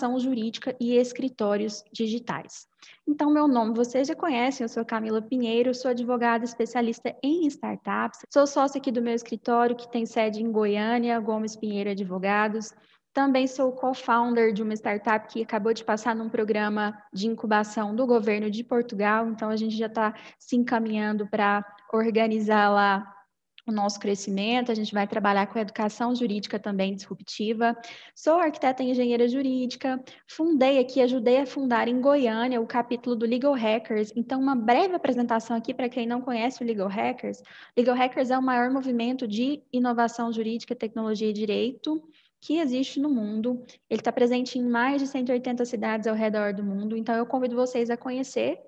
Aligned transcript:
inovação 0.00 0.18
jurídica 0.18 0.74
e 0.80 0.96
escritórios 0.96 1.84
digitais. 1.92 2.66
Então, 3.06 3.30
meu 3.30 3.46
nome 3.46 3.74
vocês 3.74 4.08
já 4.08 4.14
conhecem, 4.14 4.64
eu 4.64 4.68
sou 4.68 4.84
Camila 4.84 5.20
Pinheiro, 5.20 5.74
sou 5.74 5.90
advogada 5.90 6.44
especialista 6.44 7.14
em 7.22 7.46
startups, 7.46 8.20
sou 8.32 8.46
sócia 8.46 8.78
aqui 8.78 8.90
do 8.90 9.02
meu 9.02 9.14
escritório, 9.14 9.76
que 9.76 9.90
tem 9.90 10.06
sede 10.06 10.42
em 10.42 10.50
Goiânia, 10.50 11.20
Gomes 11.20 11.56
Pinheiro 11.56 11.90
Advogados. 11.90 12.72
Também 13.12 13.46
sou 13.46 13.72
co-founder 13.72 14.52
de 14.52 14.62
uma 14.62 14.72
startup 14.72 15.26
que 15.28 15.42
acabou 15.42 15.74
de 15.74 15.84
passar 15.84 16.14
num 16.14 16.28
programa 16.28 16.96
de 17.12 17.26
incubação 17.26 17.94
do 17.94 18.06
governo 18.06 18.48
de 18.50 18.62
Portugal, 18.62 19.28
então 19.28 19.50
a 19.50 19.56
gente 19.56 19.76
já 19.76 19.86
está 19.86 20.14
se 20.38 20.56
encaminhando 20.56 21.26
para 21.26 21.64
organizar 21.92 22.70
lá 22.70 23.19
o 23.66 23.72
nosso 23.72 23.98
crescimento, 23.98 24.70
a 24.70 24.74
gente 24.74 24.92
vai 24.92 25.06
trabalhar 25.06 25.46
com 25.46 25.58
educação 25.58 26.14
jurídica 26.14 26.58
também 26.58 26.94
disruptiva. 26.94 27.76
Sou 28.14 28.38
arquiteta 28.38 28.82
e 28.82 28.90
engenheira 28.90 29.28
jurídica, 29.28 30.02
fundei 30.26 30.78
aqui, 30.78 31.00
ajudei 31.00 31.38
a 31.38 31.46
fundar 31.46 31.88
em 31.88 32.00
Goiânia 32.00 32.60
o 32.60 32.66
capítulo 32.66 33.16
do 33.16 33.26
Legal 33.26 33.54
Hackers. 33.54 34.12
Então, 34.16 34.40
uma 34.40 34.54
breve 34.54 34.94
apresentação 34.94 35.56
aqui 35.56 35.74
para 35.74 35.88
quem 35.88 36.06
não 36.06 36.20
conhece 36.20 36.62
o 36.62 36.66
Legal 36.66 36.88
Hackers. 36.88 37.42
Legal 37.76 37.96
Hackers 37.96 38.30
é 38.30 38.38
o 38.38 38.42
maior 38.42 38.70
movimento 38.70 39.26
de 39.26 39.62
inovação 39.72 40.32
jurídica, 40.32 40.74
tecnologia 40.74 41.28
e 41.28 41.32
direito 41.32 42.02
que 42.40 42.58
existe 42.58 42.98
no 42.98 43.10
mundo. 43.10 43.64
Ele 43.88 44.00
está 44.00 44.10
presente 44.10 44.58
em 44.58 44.62
mais 44.66 45.02
de 45.02 45.06
180 45.06 45.64
cidades 45.64 46.06
ao 46.06 46.14
redor 46.14 46.54
do 46.54 46.64
mundo. 46.64 46.96
Então, 46.96 47.14
eu 47.14 47.26
convido 47.26 47.54
vocês 47.54 47.90
a 47.90 47.96
conhecer 47.96 48.58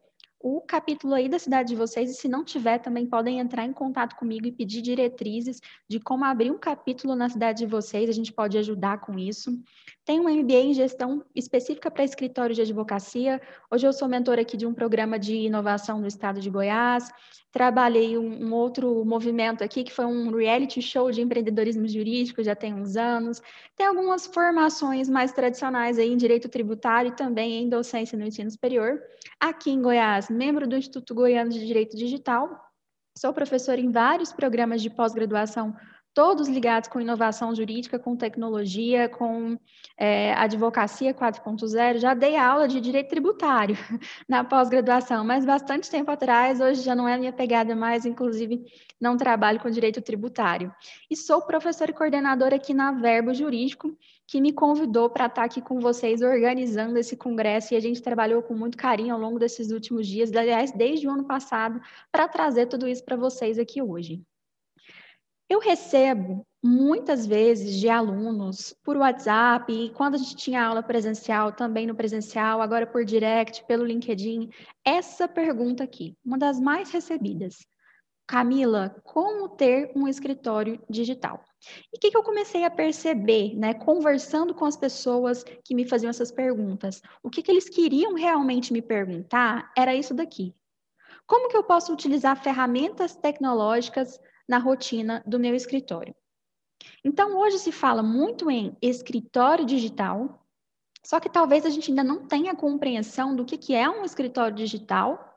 o 0.43 0.61
capítulo 0.61 1.15
aí 1.15 1.29
da 1.29 1.39
cidade 1.39 1.69
de 1.69 1.77
vocês, 1.77 2.11
e 2.11 2.15
se 2.15 2.29
não 2.29 2.45
tiver, 2.45 2.79
também 2.79 3.07
podem 3.07 3.39
entrar 3.39 3.65
em 3.65 3.73
contato 3.73 4.17
comigo 4.17 4.47
e 4.47 4.53
pedir 4.53 4.83
diretrizes 4.83 5.61
de 5.89 6.01
como 6.01 6.25
abrir 6.25 6.51
um 6.51 6.59
capítulo 6.59 7.15
na 7.15 7.29
cidade 7.29 7.61
de 7.61 7.67
vocês, 7.67 8.11
a 8.11 8.13
gente 8.13 8.33
pode 8.33 8.59
ajudar 8.59 9.01
com 9.01 9.17
isso. 9.17 9.57
Tem 10.05 10.19
um 10.19 10.29
MBA 10.29 10.55
em 10.55 10.75
gestão 10.75 11.25
específica 11.33 11.89
para 11.89 12.03
escritório 12.03 12.55
de 12.55 12.61
advocacia. 12.61 13.41
Hoje 13.71 13.87
eu 13.87 13.93
sou 13.93 14.09
mentora 14.09 14.43
aqui 14.43 14.57
de 14.57 14.67
um 14.67 14.75
programa 14.75 15.17
de 15.17 15.35
inovação 15.37 16.01
no 16.01 16.09
estado 16.09 16.41
de 16.41 16.51
Goiás. 16.51 17.09
Trabalhei 17.53 18.19
um, 18.19 18.47
um 18.47 18.53
outro 18.53 19.05
movimento 19.05 19.63
aqui, 19.63 19.85
que 19.85 19.93
foi 19.93 20.07
um 20.07 20.35
reality 20.35 20.83
show 20.83 21.13
de 21.13 21.21
empreendedorismo 21.21 21.87
jurídico, 21.87 22.43
já 22.43 22.57
tem 22.57 22.75
uns 22.75 22.97
anos. 22.97 23.41
Tem 23.77 23.87
algumas 23.87 24.27
formações 24.27 25.09
mais 25.09 25.33
tradicionais 25.33 25.99
aí 25.99 26.11
em 26.11 26.17
direito 26.17 26.49
tributário 26.49 27.11
e 27.11 27.15
também 27.15 27.63
em 27.63 27.69
docência 27.69 28.19
no 28.19 28.27
ensino 28.27 28.51
superior. 28.51 29.01
Aqui 29.39 29.71
em 29.71 29.83
Goiás, 29.83 30.31
membro 30.33 30.67
do 30.67 30.77
Instituto 30.77 31.15
Goiano 31.15 31.51
de 31.51 31.65
Direito 31.65 31.97
Digital. 31.97 32.51
Sou 33.17 33.33
professora 33.33 33.81
em 33.81 33.91
vários 33.91 34.33
programas 34.33 34.83
de 34.83 34.91
pós-graduação 34.91 35.77
todos 36.15 36.49
ligados 36.49 36.89
com 36.89 37.01
inovação 37.01 37.55
jurídica, 37.55 37.99
com 37.99 38.17
tecnologia, 38.17 39.09
com 39.09 39.59
é, 39.97 40.35
advocacia 40.35 41.15
4.0. 41.15 41.99
Já 41.99 42.15
dei 42.15 42.37
aula 42.37 42.69
de 42.69 42.81
direito 42.81 43.09
tributário 43.09 43.77
na 44.29 44.45
pós-graduação, 44.45 45.25
mas 45.25 45.45
bastante 45.45 45.91
tempo 45.91 46.11
atrás, 46.11 46.61
hoje 46.61 46.83
já 46.83 46.95
não 46.95 47.09
é 47.09 47.17
minha 47.17 47.33
pegada 47.33 47.75
mais, 47.75 48.05
inclusive 48.05 48.63
não 49.01 49.17
trabalho 49.17 49.61
com 49.61 49.71
direito 49.71 50.03
tributário. 50.03 50.73
E 51.11 51.17
sou 51.17 51.43
professora 51.43 51.91
e 51.91 51.95
coordenadora 51.95 52.57
aqui 52.57 52.75
na 52.75 52.93
Verbo 52.93 53.33
Jurídico, 53.33 53.97
que 54.27 54.41
me 54.41 54.53
convidou 54.53 55.11
para 55.11 55.27
estar 55.27 55.45
aqui 55.45 55.61
com 55.61 55.81
vocês 55.81 56.23
organizando 56.23 56.99
esse 56.99 57.17
congresso 57.17 57.75
e 57.75 57.77
a 57.77 57.81
gente 57.81 58.01
trabalhou 58.01 58.43
com 58.43 58.55
muito 58.55 58.77
carinho 58.79 59.15
ao 59.15 59.21
longo 59.21 59.39
desses 59.39 59.71
últimos 59.71 60.07
dias, 60.07 60.33
aliás, 60.33 60.73
desde 60.73 61.07
o 61.07 61.11
ano 61.11 61.25
passado, 61.25 61.81
para 62.11 62.29
trazer 62.29 62.67
tudo 62.67 62.89
isso 62.89 63.05
para 63.05 63.17
vocês 63.17 63.59
aqui 63.59 63.83
hoje. 63.83 64.23
Eu 65.49 65.59
recebo 65.59 66.47
muitas 66.63 67.27
vezes 67.27 67.79
de 67.79 67.89
alunos 67.89 68.75
por 68.83 68.97
WhatsApp, 68.97 69.71
e 69.71 69.91
quando 69.91 70.15
a 70.15 70.19
gente 70.19 70.37
tinha 70.37 70.65
aula 70.65 70.83
presencial, 70.83 71.53
também 71.53 71.87
no 71.87 71.95
presencial, 71.95 72.63
agora 72.63 72.87
por 72.87 73.05
direct, 73.05 73.65
pelo 73.67 73.85
LinkedIn, 73.85 74.49
essa 74.85 75.29
pergunta 75.29 75.85
aqui, 75.85 76.17
uma 76.25 76.39
das 76.39 76.59
mais 76.59 76.91
recebidas. 76.91 77.67
Camila, 78.27 78.95
como 79.05 79.49
ter 79.49 79.93
um 79.95 80.09
escritório 80.09 80.81
digital? 80.89 81.45
E 81.93 81.97
o 81.97 82.01
que, 82.01 82.11
que, 82.11 82.17
eu 82.17 82.23
comecei 82.23 82.65
a 82.65 82.71
perceber, 82.71 83.55
né, 83.55 83.75
conversando 83.75 84.55
com 84.55 84.65
as 84.65 84.77
pessoas 84.77 85.45
que 85.65 85.75
me 85.75 85.87
faziam 85.87 86.11
essas 86.11 86.33
perguntas? 86.33 87.03
O 87.23 87.31
que, 87.31 87.43
que 87.43 87.51
eles 87.51 87.69
queriam 87.69 88.15
realmente 88.15 88.73
me 88.73 88.83
perguntar 88.83 89.71
era 89.77 89.95
isso 89.95 90.15
daqui. 90.15 90.55
Como 91.27 91.49
que 91.49 91.57
eu 91.57 91.63
posso 91.63 91.93
utilizar 91.93 92.43
ferramentas 92.43 93.15
tecnológicas 93.15 94.19
na 94.49 94.59
rotina 94.59 95.23
do 95.27 95.39
meu 95.39 95.55
escritório. 95.55 96.15
Então, 97.05 97.39
hoje 97.39 97.59
se 97.59 97.73
fala 97.73 98.03
muito 98.03 98.51
em 98.51 98.77
escritório 98.83 99.65
digital, 99.65 100.45
só 101.05 101.19
que 101.19 101.31
talvez 101.31 101.65
a 101.65 101.71
gente 101.71 101.91
ainda 101.91 102.05
não 102.05 102.27
tenha 102.27 102.55
compreensão 102.55 103.35
do 103.35 103.45
que, 103.45 103.57
que 103.57 103.75
é 103.75 103.89
um 103.89 104.05
escritório 104.05 104.55
digital. 104.55 105.32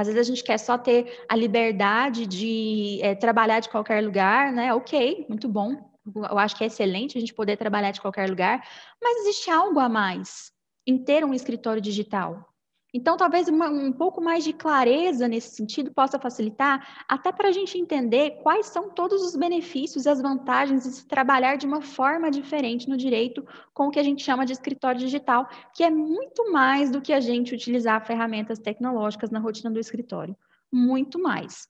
Às 0.00 0.06
vezes 0.06 0.20
a 0.20 0.34
gente 0.34 0.42
quer 0.42 0.56
só 0.56 0.78
ter 0.78 1.26
a 1.28 1.36
liberdade 1.36 2.24
de 2.26 2.98
é, 3.02 3.14
trabalhar 3.14 3.60
de 3.60 3.68
qualquer 3.68 4.02
lugar, 4.02 4.50
né? 4.50 4.72
Ok, 4.72 5.26
muito 5.28 5.46
bom. 5.46 5.76
Eu 6.16 6.38
acho 6.38 6.56
que 6.56 6.64
é 6.64 6.68
excelente 6.68 7.18
a 7.18 7.20
gente 7.20 7.34
poder 7.34 7.58
trabalhar 7.58 7.90
de 7.90 8.00
qualquer 8.00 8.26
lugar, 8.26 8.66
mas 8.98 9.20
existe 9.20 9.50
algo 9.50 9.78
a 9.78 9.90
mais 9.90 10.52
em 10.86 10.96
ter 10.96 11.22
um 11.22 11.34
escritório 11.34 11.82
digital. 11.82 12.49
Então, 12.92 13.16
talvez 13.16 13.48
uma, 13.48 13.68
um 13.68 13.92
pouco 13.92 14.20
mais 14.20 14.42
de 14.42 14.52
clareza 14.52 15.28
nesse 15.28 15.54
sentido 15.54 15.92
possa 15.92 16.18
facilitar, 16.18 17.04
até 17.08 17.30
para 17.30 17.48
a 17.48 17.52
gente 17.52 17.78
entender 17.78 18.38
quais 18.42 18.66
são 18.66 18.90
todos 18.90 19.22
os 19.22 19.36
benefícios 19.36 20.06
e 20.06 20.08
as 20.08 20.20
vantagens 20.20 20.82
de 20.82 20.90
se 20.90 21.06
trabalhar 21.06 21.56
de 21.56 21.66
uma 21.66 21.80
forma 21.80 22.30
diferente 22.30 22.88
no 22.88 22.96
direito 22.96 23.46
com 23.72 23.88
o 23.88 23.90
que 23.90 24.00
a 24.00 24.02
gente 24.02 24.24
chama 24.24 24.44
de 24.44 24.52
escritório 24.52 25.00
digital, 25.00 25.48
que 25.74 25.84
é 25.84 25.90
muito 25.90 26.50
mais 26.52 26.90
do 26.90 27.00
que 27.00 27.12
a 27.12 27.20
gente 27.20 27.54
utilizar 27.54 28.04
ferramentas 28.04 28.58
tecnológicas 28.58 29.30
na 29.30 29.38
rotina 29.38 29.70
do 29.70 29.78
escritório. 29.78 30.36
Muito 30.72 31.20
mais. 31.20 31.68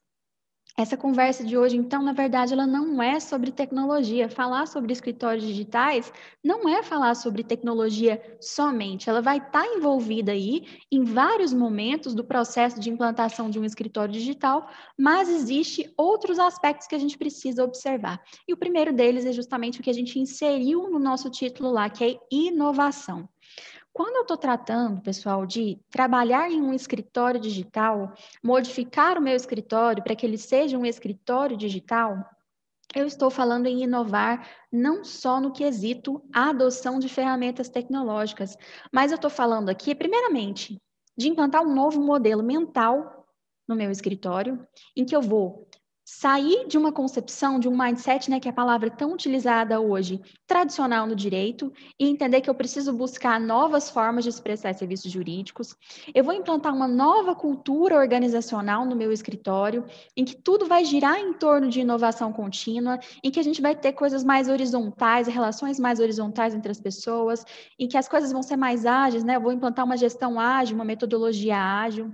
Essa 0.79 0.97
conversa 0.97 1.45
de 1.45 1.59
hoje, 1.59 1.77
então, 1.77 2.03
na 2.03 2.13
verdade, 2.13 2.53
ela 2.53 2.67
não 2.67 3.03
é 3.03 3.19
sobre 3.19 3.51
tecnologia. 3.51 4.29
Falar 4.29 4.67
sobre 4.67 4.93
escritórios 4.93 5.45
digitais 5.45 6.13
não 6.43 6.69
é 6.69 6.83
falar 6.83 7.15
sobre 7.15 7.43
tecnologia 7.43 8.23
somente. 8.41 9.11
Ela 9.11 9.21
vai 9.21 9.39
estar 9.39 9.67
envolvida 9.67 10.33
aí 10.33 10.67
em 10.91 11.05
vários 11.05 11.53
momentos 11.53 12.15
do 12.15 12.25
processo 12.25 12.81
de 12.81 12.89
implantação 12.89 13.51
de 13.51 13.59
um 13.59 13.65
escritório 13.65 14.13
digital, 14.15 14.69
mas 14.99 15.29
existe 15.29 15.93
outros 15.97 16.39
aspectos 16.39 16.87
que 16.87 16.95
a 16.95 16.99
gente 16.99 17.19
precisa 17.19 17.65
observar. 17.65 18.23
E 18.49 18.53
o 18.53 18.57
primeiro 18.57 18.93
deles 18.93 19.27
é 19.27 19.33
justamente 19.33 19.81
o 19.81 19.83
que 19.83 19.91
a 19.91 19.95
gente 19.95 20.19
inseriu 20.19 20.89
no 20.89 20.99
nosso 20.99 21.29
título 21.31 21.71
lá, 21.71 21.91
que 21.91 22.05
é 22.05 22.19
inovação. 22.31 23.29
Quando 23.93 24.17
eu 24.17 24.23
estou 24.23 24.37
tratando, 24.37 25.03
pessoal, 25.03 25.45
de 25.45 25.81
trabalhar 25.91 26.51
em 26.51 26.63
um 26.63 26.73
escritório 26.73 27.41
digital, 27.41 28.15
modificar 28.43 29.19
o 29.19 29.23
meu 29.23 29.35
escritório 29.35 30.03
para 30.03 30.15
que 30.15 30.25
ele 30.25 30.39
seja 30.39 30.79
um 30.79 30.87
escritório 30.87 31.57
digital, 31.57 32.25
eu 32.95 33.07
estou 33.07 33.31
falando 33.31 33.67
em 33.67 33.83
inovar 33.83 34.49
não 34.73 35.05
só 35.05 35.41
no 35.41 35.53
quesito 35.53 36.23
a 36.33 36.51
adoção 36.51 36.99
de 36.99 37.09
ferramentas 37.09 37.69
tecnológicas, 37.69 38.57
mas 38.93 39.13
eu 39.13 39.17
estou 39.17 39.31
falando 39.31 39.69
aqui, 39.69 39.95
primeiramente, 39.95 40.81
de 41.17 41.29
implantar 41.29 41.63
um 41.63 41.75
novo 41.75 42.01
modelo 42.01 42.43
mental 42.43 43.27
no 43.69 43.77
meu 43.77 43.91
escritório, 43.91 44.67
em 44.97 45.05
que 45.05 45.15
eu 45.15 45.23
vou 45.23 45.69
sair 46.13 46.67
de 46.67 46.77
uma 46.77 46.91
concepção, 46.91 47.61
de 47.61 47.69
um 47.69 47.77
mindset, 47.77 48.29
né, 48.29 48.41
que 48.41 48.49
é 48.49 48.51
a 48.51 48.55
palavra 48.55 48.91
tão 48.91 49.13
utilizada 49.13 49.81
hoje, 49.81 50.21
tradicional 50.45 51.07
no 51.07 51.15
direito, 51.15 51.73
e 51.99 52.09
entender 52.09 52.41
que 52.41 52.51
eu 52.51 52.55
preciso 52.55 52.93
buscar 52.93 53.39
novas 53.39 53.89
formas 53.89 54.25
de 54.25 54.31
expressar 54.31 54.75
serviços 54.75 55.11
jurídicos. 55.11 55.73
Eu 56.13 56.25
vou 56.25 56.35
implantar 56.35 56.75
uma 56.75 56.89
nova 56.89 57.37
cultura 57.37 57.97
organizacional 57.97 58.85
no 58.85 58.97
meu 58.97 59.13
escritório, 59.13 59.85
em 60.17 60.25
que 60.25 60.35
tudo 60.35 60.67
vai 60.67 60.85
girar 60.85 61.17
em 61.17 61.33
torno 61.33 61.69
de 61.71 61.81
inovação 61.81 62.33
contínua, 62.33 62.99
em 63.23 63.31
que 63.31 63.39
a 63.39 63.45
gente 63.45 63.63
vai 63.63 63.77
ter 63.77 63.93
coisas 63.93 64.25
mais 64.25 64.49
horizontais, 64.49 65.29
relações 65.29 65.79
mais 65.79 66.01
horizontais 66.01 66.57
entre 66.57 66.73
as 66.73 66.81
pessoas, 66.81 67.45
em 67.79 67.87
que 67.87 67.97
as 67.97 68.09
coisas 68.09 68.33
vão 68.33 68.43
ser 68.43 68.57
mais 68.57 68.85
ágeis, 68.85 69.23
né? 69.23 69.37
Eu 69.37 69.41
vou 69.41 69.53
implantar 69.53 69.85
uma 69.85 69.97
gestão 69.97 70.41
ágil, 70.41 70.75
uma 70.75 70.85
metodologia 70.85 71.57
ágil. 71.57 72.13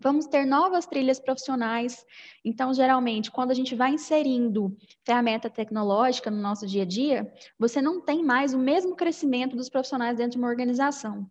Vamos 0.00 0.26
ter 0.26 0.44
novas 0.44 0.86
trilhas 0.86 1.18
profissionais. 1.18 2.04
Então, 2.44 2.74
geralmente, 2.74 3.30
quando 3.30 3.52
a 3.52 3.54
gente 3.54 3.74
vai 3.74 3.92
inserindo 3.92 4.76
ferramenta 5.04 5.48
tecnológica 5.48 6.30
no 6.30 6.40
nosso 6.40 6.66
dia 6.66 6.82
a 6.82 6.86
dia, 6.86 7.32
você 7.58 7.80
não 7.80 8.00
tem 8.00 8.22
mais 8.22 8.52
o 8.52 8.58
mesmo 8.58 8.96
crescimento 8.96 9.56
dos 9.56 9.68
profissionais 9.68 10.16
dentro 10.16 10.32
de 10.32 10.38
uma 10.38 10.48
organização. 10.48 11.30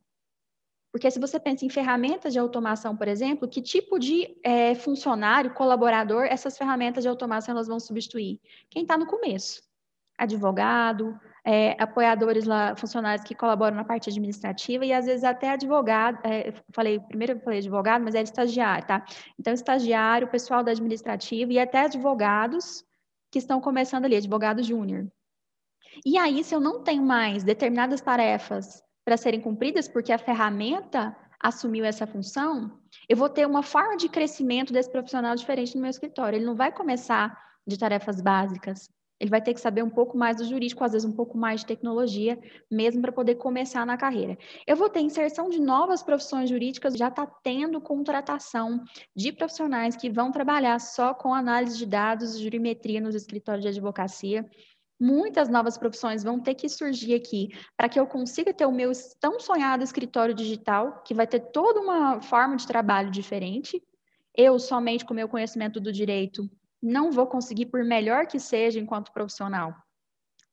Porque 0.92 1.10
se 1.10 1.20
você 1.20 1.40
pensa 1.40 1.66
em 1.66 1.70
ferramentas 1.70 2.32
de 2.32 2.40
automação, 2.40 2.96
por 2.96 3.08
exemplo, 3.08 3.48
que 3.48 3.64
tipo 3.64 3.98
de 3.98 4.40
é, 4.44 4.76
funcionário, 4.76 5.54
colaborador, 5.56 6.26
essas 6.26 6.56
ferramentas 6.56 7.04
de 7.04 7.10
automação 7.10 7.54
elas 7.54 7.68
vão 7.68 7.80
substituir? 7.80 8.40
Quem 8.70 8.84
está 8.84 8.96
no 8.96 9.08
começo. 9.08 9.64
Advogado, 10.16 11.20
é, 11.46 11.76
apoiadores 11.82 12.46
lá, 12.46 12.76
funcionários 12.76 13.26
que 13.26 13.36
colaboram 13.36 13.76
na 13.76 13.84
parte 13.84 14.10
administrativa 14.10 14.86
e 14.86 14.94
às 14.94 15.06
vezes 15.06 15.24
até 15.24 15.50
advogado, 15.50 16.20
é, 16.24 16.54
falei, 16.72 17.00
primeiro 17.00 17.34
eu 17.34 17.40
falei 17.42 17.60
advogado, 17.60 18.04
mas 18.04 18.16
era 18.16 18.24
estagiário, 18.24 18.88
tá? 18.88 19.04
Então, 19.38 19.54
estagiário, 19.54 20.30
pessoal 20.30 20.64
da 20.64 20.72
administrativa 20.72 21.52
e 21.52 21.60
até 21.60 21.82
advogados 21.82 22.84
que 23.30 23.40
estão 23.40 23.60
começando 23.60 24.06
ali, 24.06 24.16
advogado 24.16 24.64
júnior. 24.64 25.12
E 26.06 26.18
aí, 26.18 26.44
se 26.44 26.56
eu 26.56 26.60
não 26.60 26.82
tenho 26.82 27.04
mais 27.04 27.44
determinadas 27.44 28.00
tarefas 28.00 28.82
para 29.04 29.18
serem 29.18 29.42
cumpridas, 29.42 29.88
porque 29.88 30.14
a 30.14 30.18
ferramenta 30.18 31.16
assumiu 31.40 31.84
essa 31.84 32.08
função, 32.08 32.80
eu 33.10 33.18
vou 33.18 33.28
ter 33.28 33.46
uma 33.46 33.62
forma 33.62 33.98
de 33.98 34.08
crescimento 34.08 34.72
desse 34.72 34.90
profissional 34.90 35.36
diferente 35.36 35.76
no 35.76 35.82
meu 35.82 35.90
escritório. 35.90 36.38
Ele 36.38 36.46
não 36.46 36.56
vai 36.56 36.72
começar 36.72 37.38
de 37.68 37.78
tarefas 37.78 38.22
básicas. 38.22 38.90
Ele 39.24 39.30
vai 39.30 39.42
ter 39.42 39.54
que 39.54 39.62
saber 39.62 39.82
um 39.82 39.90
pouco 39.90 40.18
mais 40.18 40.36
do 40.36 40.44
jurídico, 40.44 40.84
às 40.84 40.92
vezes 40.92 41.08
um 41.08 41.14
pouco 41.14 41.38
mais 41.38 41.62
de 41.62 41.68
tecnologia, 41.68 42.38
mesmo 42.70 43.02
para 43.02 43.10
poder 43.10 43.36
começar 43.36 43.86
na 43.86 43.96
carreira. 43.96 44.38
Eu 44.68 44.76
vou 44.76 44.90
ter 44.90 45.00
inserção 45.00 45.50
de 45.50 45.62
novas 45.62 46.04
profissões 46.04 46.50
jurídicas, 46.50 46.94
já 46.96 47.08
está 47.08 47.26
tendo 47.26 47.80
contratação 47.80 48.84
de 49.16 49.32
profissionais 49.32 49.96
que 49.96 50.10
vão 50.10 50.30
trabalhar 50.30 50.78
só 50.78 51.14
com 51.14 51.34
análise 51.34 51.78
de 51.78 51.86
dados, 51.86 52.38
jurimetria 52.38 53.00
nos 53.00 53.16
escritórios 53.16 53.64
de 53.64 53.70
advocacia. 53.70 54.46
Muitas 55.00 55.48
novas 55.48 55.78
profissões 55.78 56.22
vão 56.22 56.38
ter 56.38 56.56
que 56.56 56.68
surgir 56.68 57.14
aqui 57.14 57.48
para 57.78 57.88
que 57.88 57.98
eu 57.98 58.06
consiga 58.06 58.54
ter 58.54 58.66
o 58.66 58.74
meu 58.74 58.92
tão 59.22 59.40
sonhado 59.40 59.86
escritório 59.86 60.36
digital, 60.36 61.02
que 61.02 61.14
vai 61.14 61.26
ter 61.26 61.40
toda 61.40 61.80
uma 61.80 62.20
forma 62.20 62.58
de 62.58 62.68
trabalho 62.68 63.10
diferente. 63.10 63.82
Eu, 64.36 64.60
somente 64.60 65.06
com 65.06 65.14
o 65.14 65.16
meu 65.16 65.30
conhecimento 65.30 65.80
do 65.80 65.94
direito, 65.94 66.50
não 66.84 67.12
vou 67.12 67.26
conseguir, 67.26 67.68
por 67.68 67.82
melhor 67.84 68.28
que 68.28 68.38
seja 68.38 68.78
enquanto 68.78 69.14
profissional, 69.14 69.74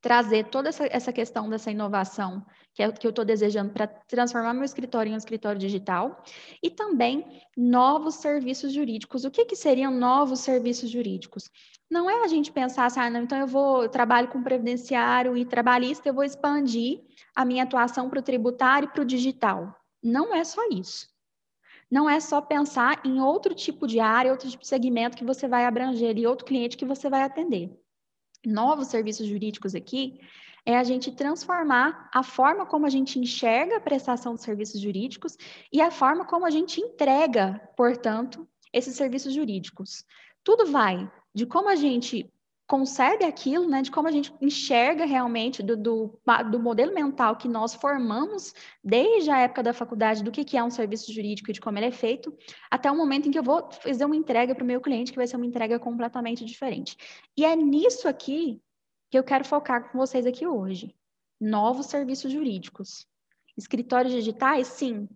trazer 0.00 0.44
toda 0.44 0.68
essa, 0.68 0.86
essa 0.86 1.12
questão 1.12 1.50
dessa 1.50 1.70
inovação 1.70 2.46
que, 2.72 2.82
é, 2.82 2.90
que 2.90 3.06
eu 3.06 3.10
estou 3.10 3.24
desejando 3.24 3.72
para 3.72 3.86
transformar 3.86 4.54
meu 4.54 4.64
escritório 4.64 5.10
em 5.10 5.14
um 5.14 5.18
escritório 5.18 5.58
digital 5.58 6.22
e 6.62 6.70
também 6.70 7.42
novos 7.56 8.14
serviços 8.14 8.72
jurídicos. 8.72 9.24
O 9.24 9.30
que, 9.30 9.44
que 9.44 9.56
seriam 9.56 9.90
novos 9.90 10.40
serviços 10.40 10.88
jurídicos? 10.88 11.50
Não 11.90 12.08
é 12.08 12.24
a 12.24 12.28
gente 12.28 12.52
pensar 12.52 12.86
assim, 12.86 13.00
ah, 13.00 13.10
não, 13.10 13.22
então 13.22 13.36
eu 13.36 13.48
vou 13.48 13.82
eu 13.82 13.88
trabalho 13.88 14.28
com 14.28 14.42
previdenciário 14.42 15.36
e 15.36 15.44
trabalhista, 15.44 16.08
eu 16.08 16.14
vou 16.14 16.24
expandir 16.24 17.00
a 17.34 17.44
minha 17.44 17.64
atuação 17.64 18.08
para 18.08 18.20
o 18.20 18.22
tributário 18.22 18.86
e 18.86 18.92
para 18.92 19.02
o 19.02 19.04
digital. 19.04 19.74
Não 20.00 20.32
é 20.32 20.44
só 20.44 20.62
isso. 20.70 21.09
Não 21.90 22.08
é 22.08 22.20
só 22.20 22.40
pensar 22.40 23.00
em 23.04 23.20
outro 23.20 23.54
tipo 23.54 23.86
de 23.86 23.98
área, 23.98 24.30
outro 24.30 24.48
tipo 24.48 24.62
de 24.62 24.68
segmento 24.68 25.16
que 25.16 25.24
você 25.24 25.48
vai 25.48 25.64
abranger 25.64 26.16
e 26.16 26.26
outro 26.26 26.46
cliente 26.46 26.76
que 26.76 26.84
você 26.84 27.10
vai 27.10 27.22
atender 27.22 27.76
novos 28.44 28.88
serviços 28.88 29.26
jurídicos 29.26 29.74
aqui 29.74 30.20
é 30.64 30.76
a 30.76 30.84
gente 30.84 31.10
transformar 31.12 32.10
a 32.12 32.22
forma 32.22 32.66
como 32.66 32.86
a 32.86 32.90
gente 32.90 33.18
enxerga 33.18 33.76
a 33.76 33.80
prestação 33.80 34.34
de 34.34 34.42
serviços 34.42 34.80
jurídicos 34.80 35.36
e 35.72 35.80
a 35.80 35.90
forma 35.90 36.24
como 36.24 36.44
a 36.44 36.50
gente 36.50 36.80
entrega, 36.80 37.60
portanto, 37.76 38.46
esses 38.72 38.94
serviços 38.94 39.32
jurídicos. 39.32 40.04
Tudo 40.44 40.66
vai 40.66 41.10
de 41.34 41.46
como 41.46 41.68
a 41.68 41.76
gente 41.76 42.30
concebe 42.70 43.24
aquilo, 43.24 43.68
né, 43.68 43.82
de 43.82 43.90
como 43.90 44.06
a 44.06 44.12
gente 44.12 44.32
enxerga 44.40 45.04
realmente 45.04 45.60
do, 45.60 45.76
do, 45.76 46.20
do, 46.52 46.60
modelo 46.60 46.94
mental 46.94 47.34
que 47.34 47.48
nós 47.48 47.74
formamos 47.74 48.54
desde 48.82 49.28
a 49.28 49.40
época 49.40 49.60
da 49.60 49.72
faculdade 49.72 50.22
do 50.22 50.30
que, 50.30 50.44
que 50.44 50.56
é 50.56 50.62
um 50.62 50.70
serviço 50.70 51.12
jurídico 51.12 51.50
e 51.50 51.52
de 51.52 51.60
como 51.60 51.76
ele 51.78 51.86
é 51.86 51.90
feito, 51.90 52.32
até 52.70 52.88
o 52.88 52.96
momento 52.96 53.26
em 53.26 53.32
que 53.32 53.38
eu 53.40 53.42
vou 53.42 53.68
fazer 53.72 54.04
uma 54.04 54.14
entrega 54.14 54.54
para 54.54 54.62
o 54.62 54.66
meu 54.66 54.80
cliente, 54.80 55.10
que 55.10 55.18
vai 55.18 55.26
ser 55.26 55.34
uma 55.34 55.46
entrega 55.46 55.80
completamente 55.80 56.44
diferente. 56.44 56.96
E 57.36 57.44
é 57.44 57.56
nisso 57.56 58.06
aqui 58.06 58.62
que 59.10 59.18
eu 59.18 59.24
quero 59.24 59.44
focar 59.44 59.90
com 59.90 59.98
vocês 59.98 60.24
aqui 60.24 60.46
hoje. 60.46 60.94
Novos 61.40 61.86
serviços 61.86 62.30
jurídicos. 62.30 63.04
Escritórios 63.58 64.12
digitais, 64.12 64.68
sim, 64.68 65.08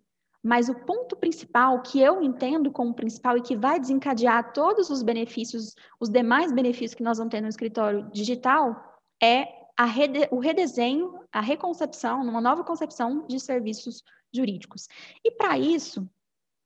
mas 0.45 0.69
o 0.69 0.75
ponto 0.75 1.15
principal 1.15 1.81
que 1.81 1.99
eu 1.99 2.21
entendo 2.21 2.71
como 2.71 2.93
principal 2.93 3.35
e 3.35 3.41
que 3.41 3.57
vai 3.57 3.79
desencadear 3.79 4.53
todos 4.53 4.91
os 4.91 5.01
benefícios, 5.01 5.73
os 5.99 6.07
demais 6.07 6.51
benefícios 6.51 6.93
que 6.93 7.01
nós 7.01 7.17
vamos 7.17 7.31
ter 7.31 7.41
no 7.41 7.47
escritório 7.47 8.07
digital, 8.13 9.01
é 9.19 9.47
rede, 9.83 10.27
o 10.29 10.37
redesenho, 10.37 11.19
a 11.31 11.41
reconcepção, 11.41 12.21
uma 12.21 12.39
nova 12.39 12.63
concepção 12.63 13.25
de 13.25 13.39
serviços 13.39 14.03
jurídicos. 14.31 14.87
E 15.23 15.31
para 15.31 15.57
isso, 15.57 16.07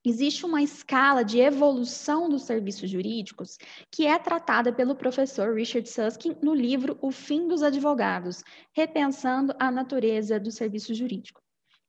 existe 0.04 0.46
uma 0.46 0.62
escala 0.62 1.24
de 1.24 1.40
evolução 1.40 2.28
dos 2.28 2.44
serviços 2.44 2.90
jurídicos 2.90 3.58
que 3.90 4.06
é 4.06 4.20
tratada 4.20 4.74
pelo 4.74 4.94
professor 4.94 5.56
Richard 5.56 5.88
Susskind 5.88 6.36
no 6.44 6.54
livro 6.54 6.98
O 7.02 7.12
Fim 7.12 7.48
dos 7.48 7.64
Advogados, 7.64 8.44
repensando 8.74 9.56
a 9.58 9.72
natureza 9.72 10.38
do 10.38 10.52
serviço 10.52 10.94
jurídico. 10.94 11.42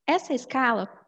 Essa 0.07 0.33
escala 0.33 1.00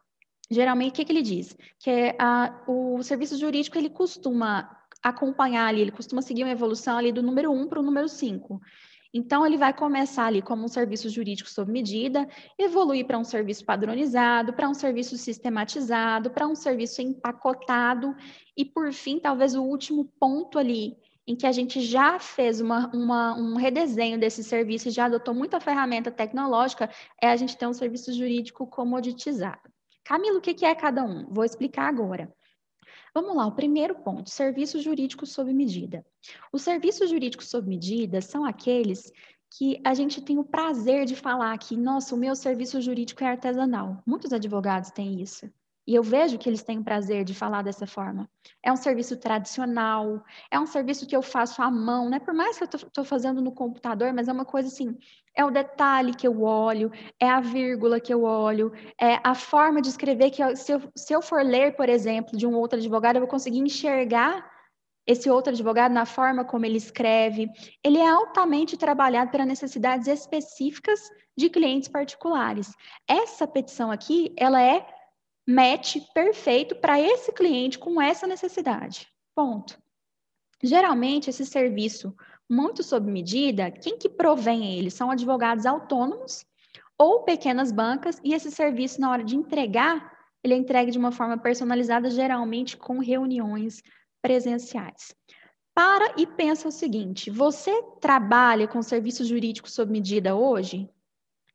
geralmente, 0.50 0.92
o 0.92 0.94
que, 0.94 1.04
que 1.04 1.12
ele 1.12 1.22
diz? 1.22 1.56
Que 1.78 1.90
é, 1.90 2.16
a, 2.18 2.62
o 2.66 3.02
serviço 3.02 3.36
jurídico, 3.38 3.78
ele 3.78 3.90
costuma 3.90 4.70
acompanhar 5.02 5.66
ali, 5.66 5.80
ele 5.80 5.90
costuma 5.90 6.22
seguir 6.22 6.44
uma 6.44 6.52
evolução 6.52 6.96
ali 6.96 7.12
do 7.12 7.22
número 7.22 7.52
1 7.52 7.68
para 7.68 7.80
o 7.80 7.82
número 7.82 8.08
5. 8.08 8.60
Então, 9.16 9.46
ele 9.46 9.56
vai 9.56 9.72
começar 9.72 10.26
ali 10.26 10.42
como 10.42 10.64
um 10.64 10.68
serviço 10.68 11.08
jurídico 11.08 11.48
sob 11.48 11.70
medida, 11.70 12.28
evoluir 12.58 13.06
para 13.06 13.16
um 13.16 13.22
serviço 13.22 13.64
padronizado, 13.64 14.52
para 14.52 14.68
um 14.68 14.74
serviço 14.74 15.16
sistematizado, 15.16 16.30
para 16.30 16.48
um 16.48 16.54
serviço 16.56 17.00
empacotado, 17.00 18.16
e 18.56 18.64
por 18.64 18.92
fim, 18.92 19.20
talvez 19.20 19.54
o 19.54 19.62
último 19.62 20.04
ponto 20.18 20.58
ali, 20.58 20.96
em 21.28 21.36
que 21.36 21.46
a 21.46 21.52
gente 21.52 21.80
já 21.80 22.18
fez 22.18 22.60
uma, 22.60 22.90
uma, 22.92 23.36
um 23.36 23.54
redesenho 23.54 24.18
desse 24.18 24.42
serviço, 24.42 24.90
já 24.90 25.04
adotou 25.04 25.32
muita 25.32 25.60
ferramenta 25.60 26.10
tecnológica, 26.10 26.90
é 27.22 27.28
a 27.28 27.36
gente 27.36 27.56
ter 27.56 27.68
um 27.68 27.72
serviço 27.72 28.12
jurídico 28.12 28.66
comoditizado. 28.66 29.73
Camilo, 30.04 30.38
o 30.38 30.40
que 30.40 30.64
é 30.64 30.74
cada 30.74 31.02
um? 31.02 31.26
Vou 31.30 31.44
explicar 31.44 31.88
agora. 31.88 32.32
Vamos 33.14 33.34
lá, 33.36 33.46
o 33.46 33.52
primeiro 33.54 33.94
ponto, 33.94 34.28
serviço 34.28 34.80
jurídico 34.80 35.24
sob 35.24 35.52
medida. 35.52 36.04
Os 36.52 36.62
serviços 36.62 37.08
jurídicos 37.08 37.48
sob 37.48 37.68
medida 37.68 38.20
são 38.20 38.44
aqueles 38.44 39.12
que 39.56 39.80
a 39.84 39.94
gente 39.94 40.20
tem 40.20 40.38
o 40.38 40.44
prazer 40.44 41.04
de 41.04 41.14
falar 41.14 41.56
que, 41.58 41.76
nossa, 41.76 42.14
o 42.14 42.18
meu 42.18 42.34
serviço 42.34 42.80
jurídico 42.80 43.22
é 43.22 43.28
artesanal. 43.28 44.02
Muitos 44.04 44.32
advogados 44.32 44.90
têm 44.90 45.22
isso. 45.22 45.48
E 45.86 45.94
eu 45.94 46.02
vejo 46.02 46.38
que 46.38 46.48
eles 46.48 46.62
têm 46.62 46.78
o 46.78 46.84
prazer 46.84 47.24
de 47.24 47.34
falar 47.34 47.62
dessa 47.62 47.86
forma. 47.86 48.28
É 48.62 48.72
um 48.72 48.76
serviço 48.76 49.16
tradicional, 49.16 50.24
é 50.50 50.58
um 50.58 50.66
serviço 50.66 51.06
que 51.06 51.14
eu 51.14 51.22
faço 51.22 51.62
à 51.62 51.70
mão, 51.70 52.08
né? 52.08 52.18
Por 52.18 52.34
mais 52.34 52.58
que 52.58 52.64
eu 52.64 52.68
estou 52.68 53.04
fazendo 53.04 53.40
no 53.40 53.52
computador, 53.52 54.12
mas 54.12 54.26
é 54.26 54.32
uma 54.32 54.46
coisa 54.46 54.68
assim, 54.68 54.96
é 55.36 55.44
o 55.44 55.50
detalhe 55.50 56.14
que 56.14 56.26
eu 56.26 56.42
olho, 56.42 56.92
é 57.18 57.28
a 57.28 57.40
vírgula 57.40 57.98
que 57.98 58.12
eu 58.12 58.22
olho, 58.22 58.72
é 59.00 59.18
a 59.24 59.34
forma 59.34 59.82
de 59.82 59.88
escrever 59.88 60.30
que 60.30 60.42
eu, 60.42 60.56
se, 60.56 60.72
eu, 60.72 60.82
se 60.94 61.12
eu 61.12 61.20
for 61.20 61.42
ler, 61.42 61.74
por 61.74 61.88
exemplo, 61.88 62.38
de 62.38 62.46
um 62.46 62.54
outro 62.54 62.78
advogado, 62.78 63.16
eu 63.16 63.20
vou 63.20 63.28
conseguir 63.28 63.58
enxergar 63.58 64.52
esse 65.06 65.28
outro 65.28 65.52
advogado 65.52 65.92
na 65.92 66.06
forma 66.06 66.44
como 66.44 66.64
ele 66.64 66.78
escreve. 66.78 67.48
Ele 67.82 67.98
é 67.98 68.08
altamente 68.08 68.76
trabalhado 68.76 69.30
para 69.30 69.44
necessidades 69.44 70.06
específicas 70.06 71.00
de 71.36 71.50
clientes 71.50 71.88
particulares. 71.88 72.72
Essa 73.06 73.46
petição 73.46 73.90
aqui, 73.90 74.32
ela 74.36 74.62
é 74.62 74.86
match 75.46 75.96
perfeito 76.14 76.76
para 76.76 76.98
esse 76.98 77.32
cliente 77.32 77.78
com 77.78 78.00
essa 78.00 78.26
necessidade. 78.26 79.06
Ponto. 79.34 79.78
Geralmente, 80.62 81.28
esse 81.28 81.44
serviço 81.44 82.16
muito 82.50 82.82
sob 82.82 83.10
medida, 83.10 83.70
quem 83.70 83.98
que 83.98 84.08
provém 84.08 84.78
ele? 84.78 84.90
São 84.90 85.10
advogados 85.10 85.66
autônomos 85.66 86.44
ou 86.98 87.22
pequenas 87.22 87.72
bancas, 87.72 88.20
e 88.22 88.34
esse 88.34 88.50
serviço, 88.50 89.00
na 89.00 89.10
hora 89.10 89.24
de 89.24 89.36
entregar, 89.36 90.12
ele 90.42 90.54
é 90.54 90.56
entregue 90.56 90.92
de 90.92 90.98
uma 90.98 91.10
forma 91.10 91.36
personalizada, 91.38 92.10
geralmente 92.10 92.76
com 92.76 92.98
reuniões 92.98 93.82
presenciais. 94.22 95.14
Para 95.74 96.14
e 96.16 96.26
pensa 96.26 96.68
o 96.68 96.72
seguinte: 96.72 97.30
você 97.30 97.82
trabalha 98.00 98.68
com 98.68 98.80
serviço 98.80 99.24
jurídico 99.24 99.68
sob 99.68 99.90
medida 99.90 100.36
hoje? 100.36 100.88